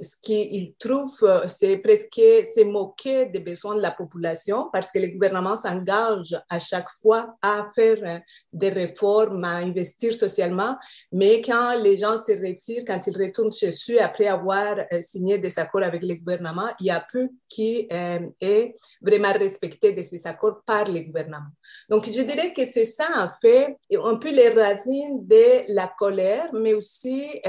ce 0.00 0.16
qu'il 0.22 0.74
trouve, 0.78 1.44
c'est 1.48 1.76
presque 1.78 2.14
se 2.14 2.64
moquer 2.64 3.26
des 3.26 3.40
besoins 3.40 3.74
de 3.74 3.82
la 3.82 3.90
population 3.90 4.70
parce 4.72 4.90
que 4.92 5.00
le 5.00 5.08
gouvernement 5.08 5.56
s'engage 5.56 6.40
à 6.48 6.58
chaque 6.60 6.90
fois 7.02 7.36
à 7.42 7.66
faire 7.74 8.22
des 8.52 8.70
réformes, 8.70 9.44
à 9.44 9.56
investir 9.56 10.14
socialement, 10.14 10.76
mais 11.12 11.42
quand 11.42 11.76
les 11.76 11.96
gens 11.96 12.16
se 12.18 12.32
retirent, 12.32 12.84
quand 12.86 13.00
ils 13.06 13.16
retournent 13.16 13.52
chez 13.52 13.70
eux 13.90 14.02
après 14.02 14.26
avoir 14.26 14.76
euh, 14.92 15.02
signé 15.02 15.38
des 15.38 15.58
accords 15.58 15.82
avec 15.82 16.02
le 16.02 16.14
gouvernement, 16.14 16.70
il 16.80 16.86
y 16.86 16.90
a 16.90 17.04
peu 17.12 17.28
qui 17.48 17.88
est 17.90 18.74
vraiment 19.02 19.32
respecté 19.32 19.92
de 19.92 20.02
ces 20.02 20.26
accords 20.26 20.62
par 20.64 20.88
le 20.88 21.00
gouvernement. 21.00 21.50
Donc, 21.88 22.06
je 22.06 22.22
dirais 22.22 22.52
que 22.52 22.64
c'est 22.64 22.84
ça, 22.84 23.08
en 23.16 23.28
fait, 23.40 23.76
un 23.92 24.16
peu 24.16 24.30
les 24.30 24.50
racines 24.50 25.26
de 25.26 25.74
la 25.74 25.92
colère, 25.98 26.52
mais 26.52 26.74
aussi 26.74 27.40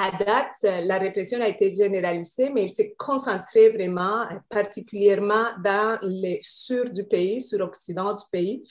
à 0.00 0.12
date, 0.12 0.84
la 0.84 0.98
répression 0.98 1.40
a 1.40 1.48
été 1.48 1.70
généralisée, 1.70 2.50
mais 2.50 2.64
il 2.64 2.68
s'est 2.68 2.94
concentré 2.96 3.70
vraiment, 3.70 4.26
particulièrement 4.48 5.46
dans 5.64 5.98
le 6.02 6.36
sud 6.40 6.92
du 6.92 7.04
pays, 7.04 7.40
sur 7.40 7.58
l'occident 7.58 8.14
du 8.14 8.24
pays, 8.30 8.62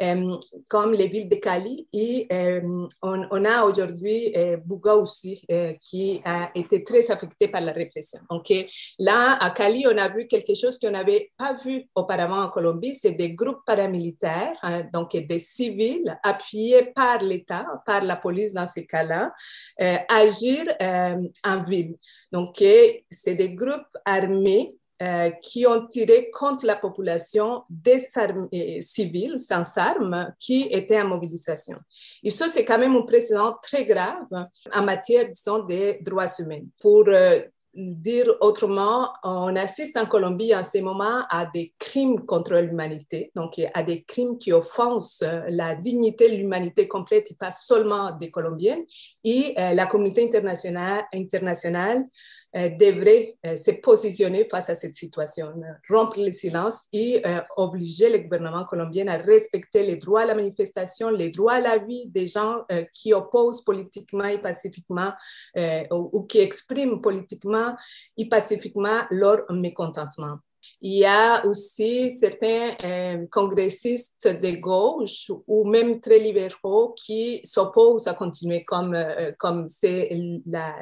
euh, 0.00 0.36
comme 0.68 0.92
les 0.92 1.08
villes 1.08 1.28
de 1.28 1.36
Cali. 1.36 1.88
Et 1.92 2.26
euh, 2.30 2.86
on, 3.02 3.44
a 3.44 3.64
aujourd'hui 3.64 4.32
euh, 4.36 4.56
Bouga 4.58 4.94
aussi, 4.94 5.44
qui 5.80 6.20
a 6.24 6.50
été 6.54 6.84
très 6.84 7.10
affecté 7.10 7.48
par 7.48 7.62
la 7.62 7.72
répression. 7.72 8.20
Donc 8.30 8.52
là, 8.98 9.38
à 9.40 9.50
Cali, 9.50 9.86
on 9.86 9.98
a 9.98 10.08
vu 10.08 10.26
quelque 10.26 10.54
chose 10.54 10.78
qu'on 10.78 10.90
n'avait 10.90 11.32
pas 11.36 11.54
vu 11.64 11.84
auparavant 11.94 12.42
en 12.42 12.48
Colombie, 12.50 12.94
c'est 12.94 13.12
des 13.12 13.30
groupes 13.30 13.64
paramilitaires, 13.66 14.56
hein, 14.62 14.84
donc 14.92 15.16
des 15.16 15.38
civils 15.38 16.16
appuyés 16.22 16.92
par 16.94 17.22
l'État, 17.22 17.66
par 17.84 18.04
la 18.04 18.16
police 18.16 18.52
dans 18.52 18.66
ces 18.66 18.86
cas-là, 18.86 19.32
agir 20.08 20.66
euh, 20.68 20.74
en 20.80 21.62
ville. 21.62 21.96
Donc, 22.32 22.62
c'est 23.10 23.34
des 23.34 23.54
groupes 23.54 23.96
armés 24.04 24.76
euh, 25.02 25.28
qui 25.42 25.66
ont 25.66 25.86
tiré 25.88 26.30
contre 26.30 26.64
la 26.64 26.74
population 26.74 27.64
des 27.68 28.08
euh, 28.16 28.80
civils 28.80 29.38
sans 29.38 29.76
armes 29.76 30.32
qui 30.40 30.68
étaient 30.70 30.98
en 30.98 31.08
mobilisation. 31.08 31.76
Et 32.22 32.30
ça, 32.30 32.48
c'est 32.48 32.64
quand 32.64 32.78
même 32.78 32.96
un 32.96 33.02
précédent 33.02 33.58
très 33.62 33.84
grave 33.84 34.46
en 34.72 34.82
matière, 34.82 35.28
disons, 35.28 35.58
des 35.64 35.98
droits 36.00 36.24
humains. 36.38 36.62
Pour 36.80 37.04
dire 37.76 38.26
autrement, 38.40 39.12
on 39.22 39.54
assiste 39.54 39.96
en 39.96 40.06
Colombie 40.06 40.54
en 40.54 40.64
ce 40.64 40.78
moment 40.78 41.24
à 41.28 41.46
des 41.46 41.74
crimes 41.78 42.24
contre 42.24 42.54
l'humanité, 42.56 43.30
donc 43.34 43.60
à 43.74 43.82
des 43.82 44.02
crimes 44.02 44.38
qui 44.38 44.52
offensent 44.52 45.24
la 45.48 45.74
dignité 45.74 46.30
de 46.30 46.36
l'humanité 46.36 46.88
complète 46.88 47.30
et 47.30 47.34
pas 47.34 47.52
seulement 47.52 48.12
des 48.12 48.30
Colombiennes. 48.30 48.84
Et 49.24 49.54
euh, 49.58 49.74
la 49.74 49.86
communauté 49.86 50.24
internationale, 50.24 51.04
internationale 51.12 51.98
euh, 51.98 52.45
devrait 52.56 53.36
euh, 53.44 53.56
se 53.56 53.70
positionner 53.70 54.46
face 54.46 54.70
à 54.70 54.74
cette 54.74 54.96
situation, 54.96 55.52
rompre 55.90 56.18
le 56.18 56.32
silence 56.32 56.86
et 56.90 57.20
euh, 57.26 57.40
obliger 57.56 58.08
le 58.08 58.18
gouvernement 58.18 58.64
colombien 58.64 59.06
à 59.08 59.18
respecter 59.18 59.82
les 59.82 59.96
droits 59.96 60.22
à 60.22 60.26
la 60.26 60.34
manifestation, 60.34 61.10
les 61.10 61.28
droits 61.28 61.54
à 61.54 61.60
la 61.60 61.78
vie 61.78 62.06
des 62.08 62.26
gens 62.26 62.64
qui 62.92 63.12
opposent 63.12 63.62
politiquement 63.62 64.24
et 64.24 64.38
pacifiquement 64.38 65.12
ou, 65.90 66.22
qui 66.22 66.40
expriment 66.40 67.00
politiquement 67.00 67.76
et 68.16 68.28
pacifiquement 68.28 69.02
leur 69.10 69.50
mécontentement. 69.52 70.38
Il 70.80 70.98
y 70.98 71.04
a 71.04 71.44
aussi 71.46 72.10
certains 72.10 73.26
congressistes 73.30 74.26
de 74.26 74.56
gauche 74.56 75.30
ou 75.46 75.64
même 75.64 76.00
très 76.00 76.18
libéraux 76.18 76.94
qui 76.94 77.40
s'opposent 77.44 78.08
à 78.08 78.14
continuer 78.14 78.64
comme 78.64 78.96
comme 79.38 79.68
c'est 79.68 80.10
la, 80.46 80.74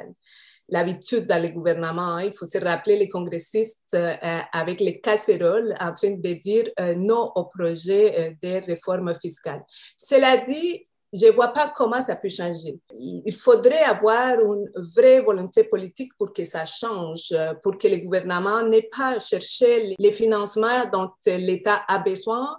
l'habitude 0.69 1.27
dans 1.27 1.41
le 1.41 1.49
gouvernement. 1.49 2.19
Il 2.19 2.33
faut 2.33 2.45
se 2.45 2.57
rappeler 2.57 2.97
les 2.97 3.07
congressistes 3.07 3.93
euh, 3.93 4.15
avec 4.51 4.79
les 4.79 4.99
casseroles 4.99 5.75
en 5.79 5.93
train 5.93 6.11
de 6.11 6.33
dire 6.33 6.69
euh, 6.79 6.95
non 6.95 7.31
au 7.35 7.45
projet 7.45 8.19
euh, 8.19 8.33
de 8.41 8.65
réforme 8.65 9.13
fiscale. 9.19 9.63
Cela 9.97 10.37
dit, 10.37 10.87
je 11.13 11.27
ne 11.27 11.31
vois 11.31 11.49
pas 11.49 11.73
comment 11.75 12.01
ça 12.01 12.15
peut 12.15 12.29
changer. 12.29 12.79
Il 12.91 13.33
faudrait 13.33 13.83
avoir 13.83 14.39
une 14.39 14.69
vraie 14.75 15.21
volonté 15.21 15.63
politique 15.63 16.11
pour 16.17 16.33
que 16.33 16.45
ça 16.45 16.65
change, 16.65 17.33
pour 17.63 17.77
que 17.77 17.87
le 17.87 17.97
gouvernement 17.97 18.63
n'ait 18.63 18.89
pas 18.91 19.19
cherché 19.19 19.95
les 19.97 20.11
financements 20.11 20.85
dont 20.91 21.09
l'État 21.25 21.83
a 21.87 21.99
besoin, 21.99 22.57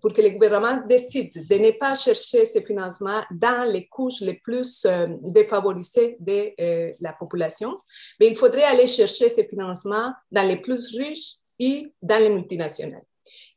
pour 0.00 0.12
que 0.12 0.22
le 0.22 0.30
gouvernement 0.30 0.82
décide 0.86 1.46
de 1.48 1.54
ne 1.56 1.70
pas 1.70 1.94
chercher 1.94 2.46
ces 2.46 2.62
financements 2.62 3.22
dans 3.30 3.70
les 3.70 3.86
couches 3.86 4.20
les 4.20 4.34
plus 4.34 4.84
euh, 4.86 5.06
défavorisées 5.22 6.16
de 6.18 6.52
euh, 6.60 6.92
la 7.00 7.12
population, 7.12 7.78
mais 8.18 8.28
il 8.28 8.36
faudrait 8.36 8.64
aller 8.64 8.86
chercher 8.86 9.28
ces 9.28 9.44
financements 9.44 10.12
dans 10.30 10.46
les 10.46 10.56
plus 10.56 10.96
riches 10.96 11.36
et 11.58 11.92
dans 12.00 12.22
les 12.22 12.30
multinationales. 12.30 13.04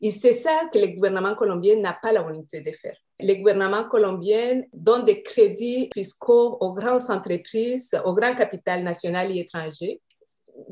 Et 0.02 0.12
c'est 0.12 0.34
ça 0.34 0.66
que 0.72 0.78
le 0.78 0.88
gouvernement 0.88 1.36
colombien 1.36 1.76
n'a 1.78 1.94
pas 1.94 2.12
la 2.12 2.22
volonté 2.22 2.62
de 2.62 2.72
faire. 2.72 2.98
Le 3.20 3.34
gouvernement 3.36 3.86
colombien 3.86 4.62
donne 4.74 5.06
des 5.06 5.24
crédits 5.24 5.90
fiscaux 5.94 6.58
aux 6.60 6.74
grandes 6.74 7.10
entreprises, 7.10 8.00
au 8.06 8.14
grand 8.14 8.36
capital 8.36 8.84
national 8.84 9.32
et 9.32 9.40
étranger. 9.40 10.02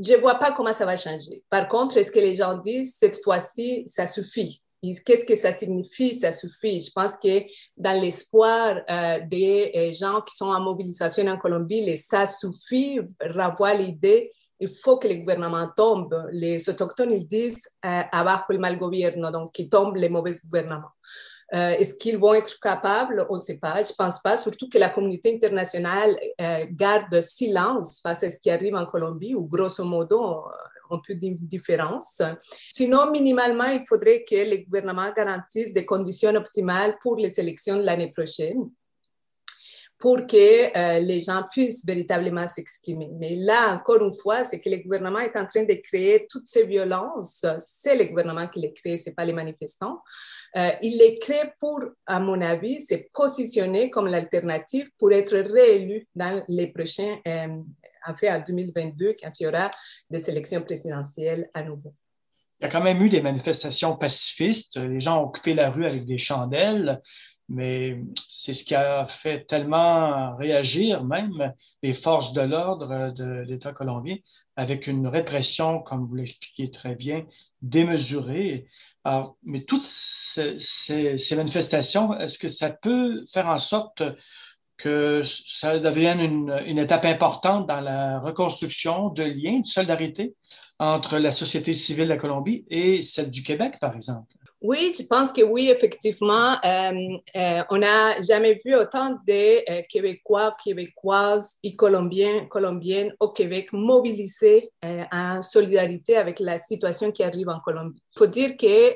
Je 0.02 0.14
ne 0.14 0.18
vois 0.18 0.36
pas 0.36 0.52
comment 0.52 0.74
ça 0.74 0.86
va 0.86 0.98
changer. 0.98 1.44
Par 1.50 1.68
contre, 1.68 1.98
est-ce 1.98 2.12
que 2.12 2.20
les 2.20 2.36
gens 2.36 2.56
disent, 2.58 2.98
cette 3.00 3.24
fois-ci, 3.24 3.84
ça 3.88 4.08
suffit? 4.08 4.62
Qu'est-ce 4.82 5.26
que 5.26 5.36
ça 5.36 5.52
signifie? 5.52 6.14
Ça 6.14 6.32
suffit? 6.34 6.80
Je 6.80 6.92
pense 6.92 7.18
que 7.18 7.44
dans 7.76 8.00
l'espoir 8.00 8.82
euh, 8.90 9.20
des 9.28 9.72
euh, 9.76 9.92
gens 9.92 10.22
qui 10.22 10.36
sont 10.36 10.46
en 10.46 10.62
mobilisation 10.62 11.26
en 11.28 11.38
Colombie, 11.38 11.82
les 11.82 11.98
ça 11.98 12.28
suffit, 12.28 13.00
revoir 13.22 13.76
l'idée 13.76 14.32
il 14.60 14.70
faut 14.70 14.98
que 14.98 15.08
le 15.08 15.16
gouvernement 15.16 15.68
tombe. 15.76 16.28
Les 16.32 16.70
autochtones, 16.70 17.12
ils 17.12 17.28
disent 17.28 17.68
euh, 17.86 18.04
abajo 18.12 18.46
el 18.52 18.60
mal 18.60 18.78
gobierno, 18.78 19.32
donc 19.32 19.52
qu'il 19.52 19.70
tombe 19.70 19.96
les 19.98 20.10
mauvais 20.10 20.36
gouvernements. 20.44 20.95
Euh, 21.54 21.72
est-ce 21.72 21.94
qu'ils 21.94 22.18
vont 22.18 22.34
être 22.34 22.60
capables? 22.60 23.26
On 23.30 23.38
ne 23.38 23.42
sait 23.42 23.58
pas. 23.58 23.76
Je 23.84 23.92
ne 23.92 23.96
pense 23.96 24.20
pas, 24.22 24.38
surtout 24.38 24.68
que 24.70 24.78
la 24.78 24.90
communauté 24.90 25.34
internationale 25.34 26.18
euh, 26.42 26.66
garde 26.72 27.22
silence 27.22 28.02
face 28.02 28.24
à 28.24 28.30
ce 28.30 28.40
qui 28.40 28.50
arrive 28.50 28.76
en 28.76 28.86
Colombie, 28.86 29.36
où 29.36 29.46
grosso 29.46 29.84
modo, 29.84 30.46
on 30.90 31.00
peut 31.00 31.16
dire 31.16 31.36
différence. 31.40 32.22
Sinon, 32.74 33.12
minimalement, 33.12 33.66
il 33.66 33.82
faudrait 33.82 34.26
que 34.28 34.36
les 34.36 34.64
gouvernements 34.64 35.12
garantissent 35.16 35.74
des 35.74 35.86
conditions 35.86 36.34
optimales 36.36 36.98
pour 37.02 37.18
les 37.18 37.40
élections 37.40 37.78
de 37.78 37.84
l'année 37.84 38.12
prochaine 38.12 38.70
pour 40.06 40.28
que 40.28 40.78
euh, 40.78 41.00
les 41.00 41.20
gens 41.20 41.42
puissent 41.50 41.84
véritablement 41.84 42.48
s'exprimer. 42.48 43.10
Mais 43.14 43.36
là, 43.36 43.74
encore 43.74 44.04
une 44.04 44.12
fois, 44.12 44.46
c'est 44.46 44.60
que 44.60 44.70
le 44.70 44.78
gouvernement 44.78 45.18
est 45.18 45.36
en 45.36 45.48
train 45.48 45.64
de 45.64 45.74
créer 45.74 46.28
toutes 46.30 46.46
ces 46.46 46.64
violences. 46.64 47.44
C'est 47.60 47.98
le 47.98 48.06
gouvernement 48.06 48.48
qui 48.48 48.60
les 48.60 48.72
crée, 48.72 49.00
ce 49.00 49.10
n'est 49.10 49.16
pas 49.16 49.26
les 49.26 49.34
manifestants. 49.34 50.04
Euh, 50.58 50.70
il 50.84 51.00
les 51.00 51.18
crée 51.18 51.54
pour, 51.60 51.80
à 52.06 52.20
mon 52.20 52.40
avis, 52.40 52.82
se 52.82 52.94
positionner 53.12 53.90
comme 53.90 54.06
l'alternative 54.06 54.92
pour 55.00 55.12
être 55.12 55.36
réélu 55.36 56.08
dans 56.14 56.44
les 56.50 56.68
prochains, 56.68 57.18
euh, 57.28 57.48
en 58.06 58.16
fait, 58.16 58.30
en 58.30 58.44
2022, 58.46 59.16
quand 59.20 59.32
il 59.40 59.44
y 59.46 59.48
aura 59.48 59.72
des 60.12 60.30
élections 60.30 60.62
présidentielles 60.62 61.50
à 61.56 61.64
nouveau. 61.64 61.92
Il 62.60 62.66
y 62.66 62.68
a 62.68 62.70
quand 62.70 62.84
même 62.84 63.02
eu 63.02 63.10
des 63.10 63.22
manifestations 63.22 63.98
pacifistes. 63.98 64.78
Les 64.78 65.00
gens 65.00 65.24
ont 65.24 65.26
occupé 65.30 65.56
la 65.56 65.72
rue 65.72 65.88
avec 65.88 66.06
des 66.06 66.20
chandelles 66.20 67.02
mais 67.48 68.02
c'est 68.28 68.54
ce 68.54 68.64
qui 68.64 68.76
a 68.76 69.06
fait 69.06 69.46
tellement 69.46 70.36
réagir 70.36 71.04
même 71.04 71.54
les 71.84 71.94
forces 71.94 72.34
de 72.34 72.42
l'ordre 72.42 73.14
de 73.14 73.42
l'État 73.42 73.72
colombien 73.72 74.18
avec 74.56 74.88
une 74.88 75.08
répression, 75.08 75.80
comme 75.80 76.06
vous 76.06 76.16
l'expliquez 76.16 76.72
très 76.72 76.96
bien, 76.96 77.26
démesurée. 77.62 78.68
mais 79.44 79.64
toutes 79.64 79.84
ces, 79.84 81.36
manifestations, 81.36 82.18
est-ce 82.20 82.40
que 82.40 82.48
ça 82.48 82.70
peut 82.70 83.24
faire 83.32 83.48
en 83.48 83.60
sorte 83.60 84.04
que 84.78 85.24
ça 85.26 85.80
devienne 85.80 86.20
une, 86.20 86.64
une, 86.66 86.80
étape 86.80 87.06
importante 87.06 87.68
dans 87.68 87.80
la 87.80 88.20
reconstruction 88.20 89.10
de 89.10 89.24
liens, 89.24 89.60
de 89.60 89.68
solidarité 89.68 90.36
entre 90.80 91.18
la 91.18 91.32
société 91.32 91.74
civile 91.74 92.06
de 92.06 92.10
la 92.10 92.18
Colombie 92.18 92.66
et 92.70 93.02
celle 93.02 93.32
du 93.32 93.42
Québec, 93.42 93.78
par 93.80 93.96
exemple? 93.96 94.36
Oui, 94.62 94.94
je 94.98 95.04
pense 95.06 95.32
que 95.32 95.42
oui, 95.42 95.70
effectivement. 95.70 96.56
Euh, 96.64 97.18
euh, 97.36 97.64
on 97.70 97.78
n'a 97.78 98.22
jamais 98.22 98.56
vu 98.66 98.76
autant 98.76 99.12
de 99.28 99.70
euh, 99.70 99.82
Québécois, 99.88 100.56
Québécoises 100.64 101.58
et 101.62 101.76
Colombiens, 101.76 102.46
Colombiennes 102.48 103.14
au 103.20 103.30
Québec 103.30 103.74
mobilisés 103.74 104.72
en 105.12 105.42
solidarité 105.42 106.18
avec 106.18 106.40
la 106.40 106.58
situation 106.58 107.12
qui 107.12 107.24
arrive 107.24 107.50
en 107.50 107.60
Colombie. 107.60 108.02
Il 108.16 108.20
faut 108.20 108.28
dire 108.28 108.56
que 108.58 108.96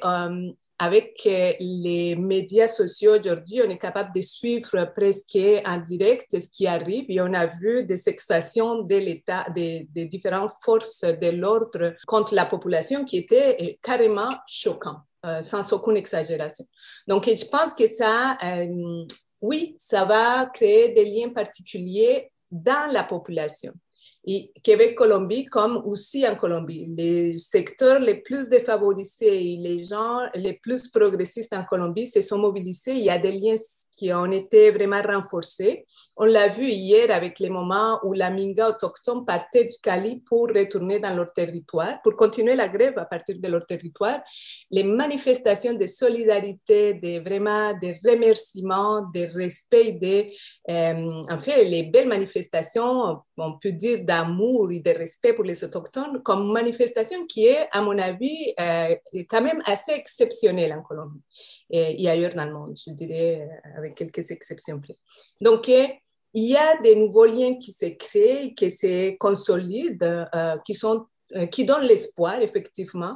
avec 0.82 1.22
les 1.26 2.16
médias 2.16 2.70
sociaux 2.70 3.20
aujourd'hui, 3.20 3.62
on 3.64 3.70
est 3.70 3.78
capable 3.78 4.12
de 4.16 4.22
suivre 4.22 4.86
presque 4.96 5.38
en 5.66 5.78
direct 5.78 6.40
ce 6.40 6.48
qui 6.50 6.68
arrive 6.68 7.06
et 7.10 7.20
on 7.20 7.34
a 7.34 7.48
vu 7.48 7.84
des 7.84 8.08
exactions 8.08 8.84
de 8.84 8.96
l'État, 8.96 9.46
des, 9.54 9.90
des, 9.94 10.06
différentes 10.06 10.54
forces 10.64 11.04
de 11.04 11.38
l'ordre 11.38 11.96
contre 12.08 12.34
la 12.34 12.46
population 12.46 13.04
qui 13.04 13.18
étaient 13.18 13.78
carrément 13.84 14.32
choquantes. 14.48 15.09
Euh, 15.26 15.42
sans 15.42 15.74
aucune 15.74 15.98
exagération. 15.98 16.64
Donc, 17.06 17.26
je 17.26 17.46
pense 17.50 17.74
que 17.74 17.86
ça, 17.88 18.38
euh, 18.42 19.06
oui, 19.42 19.74
ça 19.76 20.06
va 20.06 20.46
créer 20.46 20.94
des 20.94 21.04
liens 21.04 21.28
particuliers 21.28 22.32
dans 22.50 22.90
la 22.94 23.04
population. 23.04 23.74
Et 24.26 24.52
Québec-Colombie, 24.64 25.46
comme 25.46 25.78
aussi 25.86 26.28
en 26.28 26.36
Colombie, 26.36 26.88
les 26.98 27.34
secteurs 27.40 28.00
les 28.00 28.16
plus 28.16 28.50
défavorisés, 28.50 29.58
les 29.58 29.84
gens 29.84 30.20
les 30.36 30.54
plus 30.54 30.90
progressistes 30.90 31.54
en 31.54 31.64
Colombie 31.64 32.08
se 32.08 32.22
sont 32.22 32.38
mobilisés. 32.38 32.94
Il 32.94 33.04
y 33.04 33.10
a 33.10 33.18
des 33.18 33.32
liens 33.32 33.56
qui 33.96 34.14
ont 34.14 34.32
été 34.32 34.72
vraiment 34.72 35.02
renforcés. 35.02 35.86
On 36.16 36.26
l'a 36.26 36.48
vu 36.48 36.70
hier 36.70 37.12
avec 37.12 37.40
les 37.40 37.50
moments 37.50 38.00
où 38.04 38.14
la 38.14 38.30
Minga 38.30 38.70
autochtone 38.70 39.26
partait 39.26 39.66
du 39.66 39.76
Cali 39.82 40.22
pour 40.26 40.48
retourner 40.48 41.00
dans 41.00 41.16
leur 41.16 41.34
territoire, 41.34 42.02
pour 42.02 42.16
continuer 42.16 42.56
la 42.56 42.70
grève 42.70 42.98
à 42.98 43.06
partir 43.06 43.38
de 43.40 43.48
leur 43.48 43.66
territoire. 43.66 44.20
Les 44.72 44.84
manifestations 44.84 45.74
de 45.74 45.86
solidarité, 45.86 46.94
de 46.94 47.20
vraiment 47.20 47.74
des 47.74 47.98
remerciements, 48.06 49.02
de 49.14 49.30
respect, 49.34 49.94
de, 49.94 50.26
euh, 50.70 51.24
en 51.30 51.40
fait, 51.40 51.66
les 51.66 51.84
belles 51.84 52.08
manifestations, 52.08 53.22
on 53.38 53.58
peut 53.60 53.74
dire 53.74 54.06
d'amour 54.10 54.72
et 54.72 54.80
de 54.80 54.90
respect 54.90 55.34
pour 55.34 55.44
les 55.44 55.64
autochtones, 55.64 56.24
comme 56.24 56.52
manifestation 56.52 57.28
qui 57.28 57.46
est, 57.46 57.68
à 57.72 57.80
mon 57.84 57.98
avis, 58.00 58.54
euh, 58.60 58.96
quand 59.30 59.44
même 59.44 59.62
assez 59.66 59.92
exceptionnelle 59.92 60.74
en 60.74 60.82
Colombie 60.82 61.22
et, 61.70 62.10
ailleurs 62.10 62.34
dans 62.34 62.46
le 62.46 62.54
monde, 62.54 62.76
je 62.76 62.92
dirais, 62.94 63.48
euh, 63.48 63.78
avec 63.78 63.94
quelques 63.94 64.32
exceptions 64.32 64.82
Donc, 65.40 65.70
euh, 65.70 65.86
il 66.34 66.50
y 66.50 66.58
a 66.58 66.82
des 66.82 66.96
nouveaux 66.96 67.26
liens 67.26 67.56
qui 67.60 67.72
se 67.72 67.86
créent, 68.06 68.56
qui 68.56 68.72
se 68.72 69.16
consolident, 69.18 70.26
qui, 70.66 70.76
sont, 70.76 71.08
qui 71.52 71.66
donnent 71.66 71.88
l'espoir, 71.88 72.40
effectivement. 72.42 73.16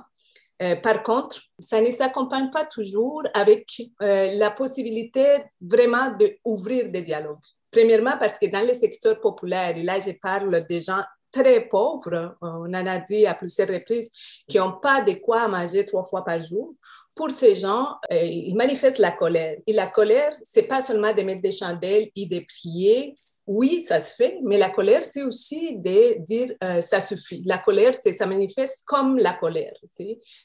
par 0.82 1.04
contre, 1.04 1.36
ça 1.60 1.80
ne 1.80 1.91
s'accompagne 1.91 2.50
pas 2.50 2.65
toujours 2.65 3.22
avec 3.36 3.65
la 4.00 4.50
possibilité 4.50 5.26
vraiment 5.62 6.08
d'ouvrir 6.18 6.89
des 6.89 7.04
dialogues. 7.04 7.48
Premièrement, 7.74 8.18
parce 8.20 8.38
que 8.38 8.46
dans 8.46 8.66
les 8.66 8.76
secteurs 8.76 9.20
populaires, 9.20 9.76
et 9.76 9.84
là 9.84 10.00
je 10.00 10.12
parle 10.12 10.66
des 10.68 10.82
gens 10.82 11.02
très 11.32 11.62
pauvres, 11.62 12.38
on 12.42 12.72
en 12.74 12.86
a 12.86 13.00
dit 13.00 13.26
à 13.26 13.34
plusieurs 13.34 13.68
reprises, 13.68 14.12
qui 14.48 14.60
n'ont 14.60 14.80
pas 14.80 15.02
de 15.02 15.14
quoi 15.14 15.48
manger 15.48 15.86
trois 15.86 16.06
fois 16.06 16.24
par 16.24 16.40
jour, 16.40 16.76
pour 17.16 17.32
ces 17.32 17.56
gens, 17.56 17.96
euh, 18.12 18.24
ils 18.24 18.56
manifestent 18.56 19.00
la 19.00 19.12
colère. 19.12 19.58
Et 19.68 19.74
la 19.74 19.88
colère, 19.88 20.34
c'est 20.44 20.64
pas 20.64 20.82
seulement 20.82 21.14
de 21.14 21.22
mettre 21.22 21.42
des 21.42 21.52
chandelles 21.52 22.10
et 22.16 22.26
de 22.26 22.44
prier. 22.48 23.18
Oui, 23.46 23.82
ça 23.82 24.00
se 24.00 24.16
fait, 24.16 24.40
mais 24.44 24.58
la 24.58 24.70
colère, 24.70 25.04
c'est 25.04 25.24
aussi 25.24 25.78
de 25.78 26.20
dire 26.24 26.54
euh, 26.64 26.82
ça 26.82 27.02
suffit. 27.02 27.44
La 27.46 27.58
colère, 27.58 27.94
c'est 27.94 28.14
ça 28.14 28.26
manifeste 28.26 28.84
comme 28.86 29.18
la 29.18 29.34
colère. 29.34 29.74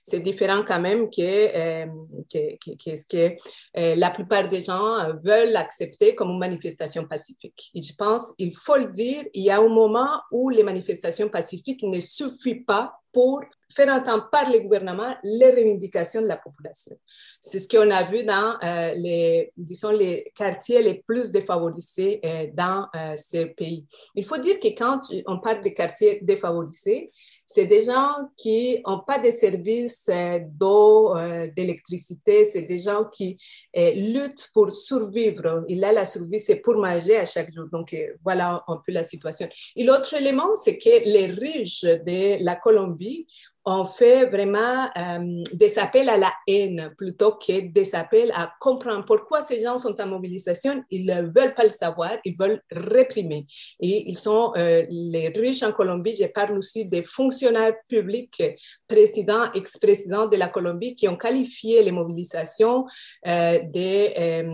C'est 0.03 0.21
différent 0.21 0.65
quand 0.67 0.81
même 0.81 1.09
que, 1.09 1.21
euh, 1.23 1.87
que, 2.33 2.97
ce 2.97 3.05
que 3.09 3.37
la 3.75 4.11
plupart 4.11 4.49
des 4.49 4.63
gens 4.65 5.15
veulent 5.23 5.57
accepter 5.57 6.15
comme 6.15 6.31
une 6.31 6.39
manifestation 6.39 7.07
pacifique. 7.07 7.71
Et 7.75 7.83
je 7.83 7.95
pense, 7.95 8.35
il 8.39 8.53
faut 8.53 8.77
le 8.77 8.93
dire, 8.93 9.25
il 9.33 9.45
y 9.45 9.51
a 9.51 9.59
un 9.59 9.69
moment 9.69 10.21
où 10.33 10.51
les 10.51 10.63
manifestations 10.63 11.29
pacifiques 11.29 11.83
ne 11.85 12.01
suffisent 12.01 12.65
pas 12.67 12.99
pour 13.13 13.43
faire 13.75 13.89
entendre 13.89 14.29
par 14.31 14.51
le 14.51 14.61
gouvernement 14.61 15.15
les 15.23 15.51
revendications 15.51 16.23
de 16.23 16.27
la 16.27 16.37
population. 16.37 16.97
C'est 17.41 17.59
ce 17.61 17.69
qu'on 17.69 17.91
a 17.91 18.03
vu 18.03 18.25
dans 18.25 18.57
euh, 18.63 18.93
les, 18.95 19.53
disons, 19.57 19.91
les 19.91 20.33
quartiers 20.35 20.83
les 20.83 20.95
plus 20.95 21.31
défavorisés 21.31 22.21
euh, 22.25 22.47
dans 22.53 22.87
euh, 22.95 23.15
ces 23.17 23.47
pays. 23.47 23.87
Il 24.15 24.25
faut 24.25 24.39
dire 24.39 24.59
que 24.59 24.69
quand 24.69 25.01
on 25.27 25.39
parle 25.39 25.61
des 25.61 25.75
quartiers 25.75 26.19
défavorisés, 26.23 27.13
c'est 27.51 27.65
des 27.65 27.85
gens 27.85 28.11
qui 28.37 28.83
n'ont 28.87 29.01
pas 29.01 29.19
de 29.19 29.31
services 29.31 30.11
d'eau, 30.51 31.17
d'électricité, 31.57 32.45
c'est 32.45 32.65
des 32.65 32.77
gens 32.77 33.07
qui 33.07 33.39
luttent 33.75 34.51
pour 34.53 34.71
survivre. 34.71 35.65
Et 35.67 35.75
là, 35.75 35.91
la 35.93 36.05
survie, 36.05 36.41
c'est 36.41 36.57
pour 36.57 36.77
manger 36.77 37.17
à 37.17 37.25
chaque 37.25 37.51
jour. 37.51 37.65
Donc, 37.73 37.97
voilà 38.23 38.63
un 38.69 38.77
peu 38.85 38.93
la 38.93 39.03
situation. 39.03 39.49
Et 39.77 39.85
l'autre 39.85 40.13
élément, 40.13 40.57
c'est 40.57 40.77
que 40.77 41.05
les 41.09 41.27
riches 41.29 41.85
de 41.85 42.45
la 42.45 42.55
Colombie 42.55 43.27
on 43.65 43.85
fait 43.85 44.27
vraiment 44.27 44.89
euh, 44.97 45.43
des 45.53 45.79
appels 45.79 46.09
à 46.09 46.17
la 46.17 46.33
haine 46.47 46.95
plutôt 46.97 47.33
que 47.33 47.61
des 47.61 47.95
appels 47.95 48.33
à 48.35 48.53
comprendre 48.61 49.05
pourquoi 49.05 49.43
ces 49.43 49.63
gens 49.63 49.79
sont 49.79 50.01
en 50.01 50.07
mobilisation. 50.07 50.83
Ils 50.91 51.07
ne 51.07 51.23
veulent 51.23 51.55
pas 51.55 51.65
le 51.65 51.71
savoir, 51.71 52.13
ils 52.25 52.37
veulent 52.39 52.63
réprimer. 52.71 53.47
Et 53.81 54.09
ils 54.09 54.17
sont 54.17 54.53
euh, 54.57 54.87
les 54.89 55.29
riches 55.29 55.63
en 55.63 55.73
Colombie. 55.73 56.17
Je 56.17 56.27
parle 56.27 56.57
aussi 56.57 56.87
des 56.87 57.03
fonctionnaires 57.03 57.75
publics, 57.89 58.43
présidents, 58.89 59.53
ex-présidents 59.55 60.27
de 60.27 60.37
la 60.37 60.49
Colombie, 60.49 60.97
qui 60.97 61.09
ont 61.09 61.17
qualifié 61.17 61.83
les 61.83 61.93
mobilisations 61.93 62.87
euh, 63.27 63.59
des 63.65 64.45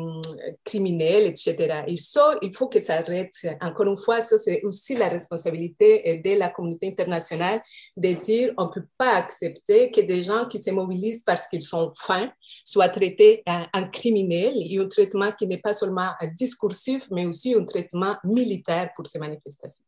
criminels, 0.64 1.26
etc. 1.26 1.84
Et 1.86 1.96
ça, 1.96 2.36
il 2.42 2.52
faut 2.52 2.68
que 2.68 2.80
ça 2.80 2.94
arrête. 2.96 3.32
Encore 3.60 3.86
une 3.86 3.96
fois, 3.96 4.22
ça, 4.22 4.38
c'est 4.38 4.62
aussi 4.62 4.96
la 4.96 5.08
responsabilité 5.08 6.20
de 6.24 6.38
la 6.38 6.48
communauté 6.48 6.88
internationale 6.88 7.62
de 7.96 8.12
dire 8.12 8.52
on 8.58 8.64
ne 8.64 8.70
peut 8.70 8.86
pas 8.98 9.14
accepter 9.16 9.90
que 9.90 10.00
des 10.00 10.22
gens 10.22 10.46
qui 10.46 10.58
se 10.58 10.70
mobilisent 10.70 11.22
parce 11.22 11.46
qu'ils 11.46 11.62
sont 11.62 11.92
fins 11.96 12.30
soient 12.64 12.88
traités 12.88 13.42
en, 13.46 13.88
criminels 13.90 14.56
et 14.56 14.78
un 14.78 14.88
traitement 14.88 15.32
qui 15.32 15.46
n'est 15.46 15.58
pas 15.58 15.74
seulement 15.74 16.10
discursif, 16.36 17.06
mais 17.10 17.26
aussi 17.26 17.54
un 17.54 17.64
traitement 17.64 18.16
militaire 18.24 18.90
pour 18.96 19.06
ces 19.06 19.18
manifestations. 19.18 19.84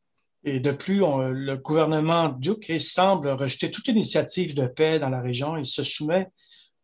Et 0.48 0.60
de 0.60 0.70
plus, 0.70 1.00
le 1.00 1.56
gouvernement 1.56 2.28
Duque 2.28 2.72
semble 2.78 3.30
rejeter 3.30 3.72
toute 3.72 3.88
initiative 3.88 4.54
de 4.54 4.68
paix 4.68 5.00
dans 5.00 5.08
la 5.08 5.20
région. 5.20 5.56
Il 5.56 5.66
se 5.66 5.82
soumet 5.82 6.28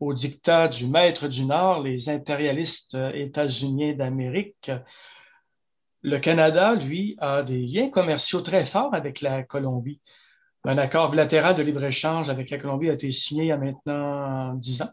au 0.00 0.12
dictat 0.12 0.66
du 0.66 0.88
maître 0.88 1.28
du 1.28 1.44
Nord, 1.44 1.80
les 1.80 2.08
impérialistes 2.08 2.96
états-uniens 3.14 3.92
d'Amérique. 3.92 4.72
Le 6.00 6.18
Canada, 6.18 6.74
lui, 6.74 7.14
a 7.20 7.44
des 7.44 7.60
liens 7.60 7.88
commerciaux 7.88 8.40
très 8.40 8.66
forts 8.66 8.92
avec 8.94 9.20
la 9.20 9.44
Colombie. 9.44 10.00
Un 10.64 10.76
accord 10.76 11.10
bilatéral 11.10 11.54
de 11.54 11.62
libre-échange 11.62 12.28
avec 12.28 12.50
la 12.50 12.58
Colombie 12.58 12.90
a 12.90 12.94
été 12.94 13.12
signé 13.12 13.44
il 13.44 13.48
y 13.48 13.52
a 13.52 13.58
maintenant 13.58 14.54
dix 14.54 14.82
ans. 14.82 14.90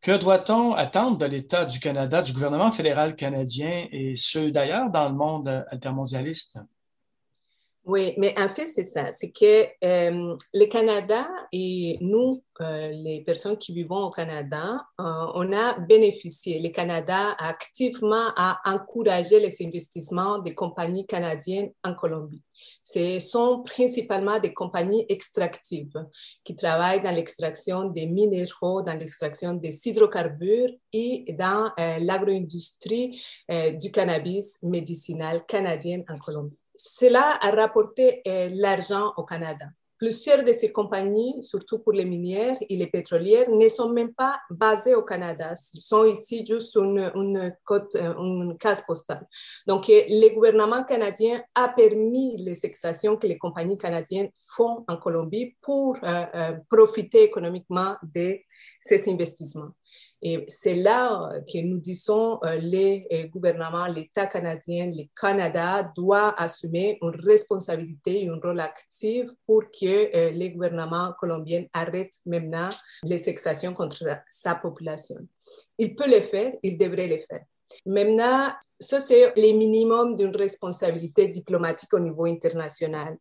Que 0.00 0.16
doit-on 0.16 0.72
attendre 0.72 1.18
de 1.18 1.26
l'État 1.26 1.66
du 1.66 1.78
Canada, 1.78 2.22
du 2.22 2.32
gouvernement 2.32 2.72
fédéral 2.72 3.14
canadien 3.14 3.88
et 3.92 4.16
ceux 4.16 4.50
d'ailleurs 4.50 4.88
dans 4.88 5.06
le 5.06 5.14
monde 5.14 5.66
altermondialiste? 5.70 6.56
Oui, 7.90 8.14
mais 8.18 8.38
en 8.38 8.48
fait, 8.48 8.68
c'est 8.68 8.84
ça. 8.84 9.12
C'est 9.12 9.32
que 9.32 9.66
euh, 9.84 10.36
le 10.54 10.66
Canada 10.66 11.28
et 11.50 11.98
nous, 12.00 12.44
euh, 12.60 12.90
les 12.92 13.22
personnes 13.22 13.58
qui 13.58 13.74
vivons 13.74 14.04
au 14.04 14.12
Canada, 14.12 14.86
euh, 15.00 15.26
on 15.34 15.52
a 15.52 15.76
bénéficié. 15.76 16.60
Le 16.60 16.68
Canada 16.68 17.32
a 17.36 17.48
activement 17.48 18.28
a 18.36 18.60
encouragé 18.64 19.40
les 19.40 19.66
investissements 19.66 20.38
des 20.38 20.54
compagnies 20.54 21.04
canadiennes 21.04 21.72
en 21.82 21.94
Colombie. 21.96 22.44
Ce 22.84 23.18
sont 23.18 23.64
principalement 23.64 24.38
des 24.38 24.54
compagnies 24.54 25.04
extractives 25.08 26.06
qui 26.44 26.54
travaillent 26.54 27.02
dans 27.02 27.10
l'extraction 27.12 27.86
des 27.88 28.06
minéraux, 28.06 28.82
dans 28.82 28.96
l'extraction 28.96 29.54
des 29.54 29.88
hydrocarbures 29.88 30.70
et 30.92 31.34
dans 31.36 31.72
l'agro-industrie 31.76 33.20
du 33.80 33.90
cannabis 33.90 34.62
médicinal 34.62 35.44
canadien 35.46 36.02
en 36.08 36.18
Colombie 36.18 36.59
cela 36.74 37.38
a 37.40 37.50
rapporté 37.50 38.22
euh, 38.26 38.48
l'argent 38.52 39.12
au 39.16 39.24
Canada. 39.24 39.66
Plusieurs 39.98 40.42
de 40.42 40.52
ces 40.54 40.72
compagnies, 40.72 41.42
surtout 41.42 41.80
pour 41.80 41.92
les 41.92 42.06
minières 42.06 42.56
et 42.70 42.76
les 42.76 42.86
pétrolières, 42.86 43.50
ne 43.50 43.68
sont 43.68 43.90
même 43.90 44.14
pas 44.14 44.40
basées 44.48 44.94
au 44.94 45.02
Canada. 45.02 45.50
Elles 45.50 45.82
sont 45.82 46.04
ici 46.04 46.44
juste 46.46 46.74
une, 46.76 47.12
une, 47.14 47.54
côte, 47.64 47.94
euh, 47.96 48.14
une 48.14 48.56
case 48.56 48.82
postale. 48.86 49.26
Donc, 49.66 49.90
euh, 49.90 50.02
le 50.08 50.34
gouvernement 50.34 50.84
canadien 50.84 51.42
a 51.54 51.68
permis 51.68 52.38
les 52.38 52.64
extractions 52.64 53.18
que 53.18 53.26
les 53.26 53.36
compagnies 53.36 53.76
canadiennes 53.76 54.30
font 54.56 54.84
en 54.88 54.96
Colombie 54.96 55.54
pour 55.60 55.98
profiter 56.70 57.24
économiquement 57.24 57.96
de 58.02 58.38
ces 58.80 59.06
investissements. 59.10 59.72
Et 60.22 60.44
c'est 60.48 60.74
là 60.74 61.30
euh, 61.32 61.40
que 61.40 61.58
nous 61.62 61.78
disons 61.78 62.38
euh, 62.44 62.56
les 62.56 63.06
euh, 63.12 63.26
gouvernements, 63.28 63.86
l'État 63.86 64.26
canadien, 64.26 64.86
le 64.94 65.04
Canada 65.18 65.90
doit 65.96 66.38
assumer 66.40 66.98
une 67.00 67.18
responsabilité 67.20 68.24
et 68.24 68.28
un 68.28 68.38
rôle 68.42 68.60
actif 68.60 69.26
pour 69.46 69.62
que 69.64 70.30
les 70.30 70.50
gouvernements 70.50 71.14
colombiens 71.18 71.64
arrêtent 71.72 72.18
maintenant 72.26 72.68
les 73.02 73.28
exactions 73.28 73.72
contre 73.72 74.04
sa 74.30 74.54
population. 74.54 75.16
Il 75.78 75.94
peut 75.94 76.08
le 76.08 76.20
faire, 76.20 76.52
il 76.62 76.76
devrait 76.76 77.08
le 77.08 77.18
faire. 77.28 77.44
Maintenant, 77.86 78.48
ça, 78.78 79.00
c'est 79.00 79.32
le 79.36 79.56
minimum 79.56 80.16
d'une 80.16 80.34
responsabilité 80.34 81.28
diplomatique 81.28 81.92
au 81.94 82.00
niveau 82.00 82.24
international, 82.24 83.16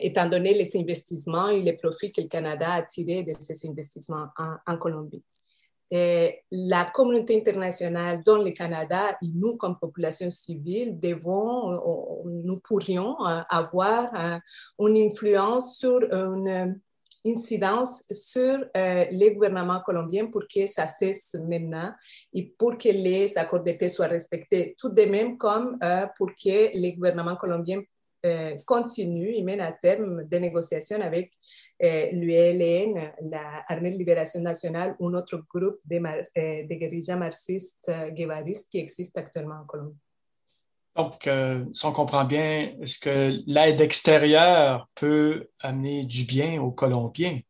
étant 0.00 0.26
donné 0.28 0.54
les 0.54 0.76
investissements 0.76 1.48
et 1.48 1.60
les 1.60 1.74
profits 1.74 2.10
que 2.10 2.22
le 2.22 2.28
Canada 2.28 2.72
a 2.72 2.82
tirés 2.82 3.22
de 3.22 3.34
ces 3.38 3.68
investissements 3.68 4.26
en 4.66 4.76
Colombie. 4.78 5.22
Eh, 5.94 6.40
la 6.50 6.86
communauté 6.86 7.36
internationale, 7.36 8.22
dont 8.24 8.42
le 8.42 8.52
Canada 8.52 9.14
et 9.20 9.26
nous, 9.34 9.58
comme 9.58 9.78
population 9.78 10.30
civile, 10.30 10.98
devons, 10.98 11.78
nous 12.24 12.60
pourrions 12.60 13.14
euh, 13.26 13.42
avoir 13.50 14.08
euh, 14.14 14.38
une 14.78 14.96
influence 14.96 15.76
sur 15.76 16.00
une 16.10 16.80
incidence 17.26 18.06
sur 18.10 18.64
euh, 18.74 19.04
les 19.10 19.34
gouvernements 19.34 19.80
colombiens 19.80 20.28
pour 20.28 20.44
que 20.52 20.66
ça 20.66 20.88
cesse 20.88 21.36
maintenant 21.46 21.92
et 22.32 22.54
pour 22.58 22.78
que 22.78 22.88
les 22.88 23.36
accords 23.36 23.62
de 23.62 23.72
paix 23.72 23.90
soient 23.90 24.06
respectés, 24.06 24.74
tout 24.78 24.88
de 24.88 25.02
même 25.02 25.36
comme 25.36 25.78
pour 26.16 26.28
que 26.30 26.74
les 26.74 26.94
gouvernements 26.94 27.36
colombiens 27.36 27.82
continuent 28.66 29.34
et 29.34 29.42
mènent 29.42 29.60
à 29.60 29.72
terme 29.72 30.24
des 30.24 30.38
négociations 30.40 31.00
avec 31.00 31.32
euh, 31.82 32.10
l'ULN, 32.12 33.12
l'Armée 33.22 33.90
de 33.90 33.96
libération 33.96 34.40
nationale, 34.40 34.94
un 35.00 35.14
autre 35.14 35.38
groupe 35.52 35.78
de, 35.84 35.96
euh, 35.96 36.62
de 36.62 36.74
guérillas 36.74 37.16
marxistes 37.16 37.88
euh, 37.88 38.10
guévaristes 38.10 38.70
qui 38.70 38.78
existe 38.78 39.18
actuellement 39.18 39.56
en 39.62 39.64
Colombie. 39.64 39.98
Donc, 40.94 41.26
si 41.72 41.86
on 41.86 41.92
comprend 41.92 42.26
bien, 42.26 42.74
est-ce 42.82 42.98
que 42.98 43.40
l'aide 43.46 43.80
extérieure 43.80 44.90
peut 44.94 45.48
amener 45.60 46.04
du 46.04 46.24
bien 46.24 46.60
aux 46.60 46.70
Colombiens 46.70 47.40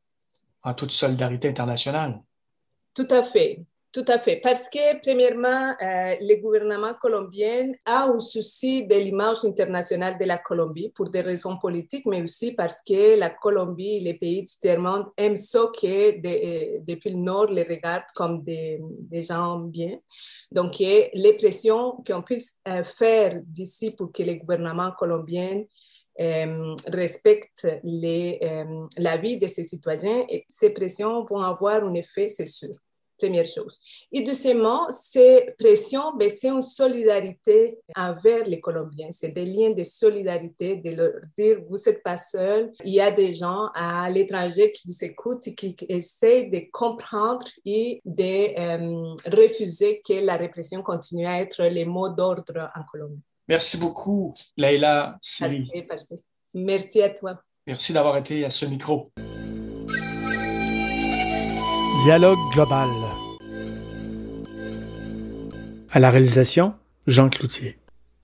en 0.62 0.74
toute 0.74 0.92
solidarité 0.92 1.48
internationale? 1.48 2.20
Tout 2.94 3.08
à 3.11 3.24
fait. 3.24 3.64
Tout 3.92 4.07
à 4.09 4.18
fait, 4.18 4.37
parce 4.37 4.70
que 4.70 5.02
premièrement, 5.02 5.72
euh, 5.83 6.16
le 6.18 6.40
gouvernement 6.40 6.94
colombien 6.94 7.72
a 7.85 8.05
un 8.05 8.20
souci 8.20 8.87
de 8.87 8.94
l'image 8.94 9.44
internationale 9.44 10.16
de 10.18 10.24
la 10.24 10.38
Colombie 10.38 10.88
pour 10.94 11.11
des 11.11 11.20
raisons 11.20 11.59
politiques, 11.59 12.07
mais 12.07 12.22
aussi 12.22 12.52
parce 12.52 12.81
que 12.81 13.18
la 13.18 13.28
Colombie, 13.28 14.00
les 14.00 14.14
pays 14.14 14.44
du 14.44 14.55
tiers-monde 14.59 15.09
aiment 15.18 15.37
ça 15.37 15.66
que 15.78 15.87
euh, 15.87 16.78
depuis 16.88 17.11
le 17.11 17.18
Nord 17.18 17.52
les 17.52 17.64
regardent 17.64 18.11
comme 18.14 18.42
des, 18.42 18.81
gens 19.24 19.59
bien. 19.59 19.98
Donc, 20.50 20.78
les 20.78 21.37
pressions 21.38 22.02
qu'on 22.07 22.22
puisse 22.22 22.59
euh, 22.68 22.85
faire 22.85 23.42
d'ici 23.44 23.90
pour 23.90 24.11
que 24.11 24.22
le 24.22 24.37
gouvernement 24.37 24.92
colombien 24.98 25.64
respecte 26.88 27.66
la 27.83 29.16
vie 29.16 29.38
de 29.38 29.46
ses 29.46 29.64
citoyens, 29.64 30.24
ces 30.48 30.70
pressions 30.70 31.24
vont 31.24 31.40
avoir 31.40 31.85
un 31.85 31.94
effet, 31.94 32.28
c'est 32.28 32.46
sûr 32.46 32.74
première 33.22 33.46
chose. 33.46 33.78
Et 34.11 34.22
deuxièmement, 34.22 34.90
ces 34.90 35.54
pressions, 35.58 36.16
ben, 36.16 36.28
c'est 36.28 36.48
une 36.48 36.62
solidarité 36.62 37.78
envers 37.96 38.44
les 38.46 38.61
Colombiens. 38.61 39.11
C'est 39.12 39.30
des 39.30 39.44
liens 39.44 39.70
de 39.70 39.85
solidarité, 39.85 40.76
de 40.76 40.90
leur 40.90 41.12
dire, 41.37 41.58
vous 41.66 41.76
n'êtes 41.87 42.02
pas 42.02 42.16
seul. 42.16 42.72
Il 42.85 42.92
y 42.92 43.00
a 43.00 43.11
des 43.11 43.35
gens 43.35 43.68
à 43.74 44.11
l'étranger 44.11 44.72
qui 44.72 44.88
vous 44.88 45.04
écoutent 45.04 45.46
et 45.46 45.54
qui 45.54 45.76
essayent 45.88 46.50
de 46.50 46.62
comprendre 46.72 47.46
et 47.64 48.00
de 48.04 48.35
euh, 48.58 49.14
refuser 49.26 50.02
que 50.06 50.24
la 50.24 50.37
répression 50.37 50.82
continue 50.82 51.26
à 51.26 51.40
être 51.40 51.62
les 51.64 51.85
mots 51.85 52.08
d'ordre 52.08 52.70
en 52.74 52.82
Colombie. 52.90 53.22
Merci 53.48 53.76
beaucoup, 53.76 54.35
Leila 54.56 55.18
Siri. 55.22 55.70
Merci 56.54 57.02
à 57.02 57.11
toi. 57.11 57.40
Merci 57.66 57.92
d'avoir 57.92 58.16
été 58.16 58.44
à 58.44 58.50
ce 58.50 58.66
micro. 58.66 59.12
Dialogue 62.04 62.38
global. 62.52 63.12
À 65.94 66.00
la 66.00 66.11
réalisation, 66.11 66.72
Jean 67.07 67.28
Cloutier. 67.28 67.76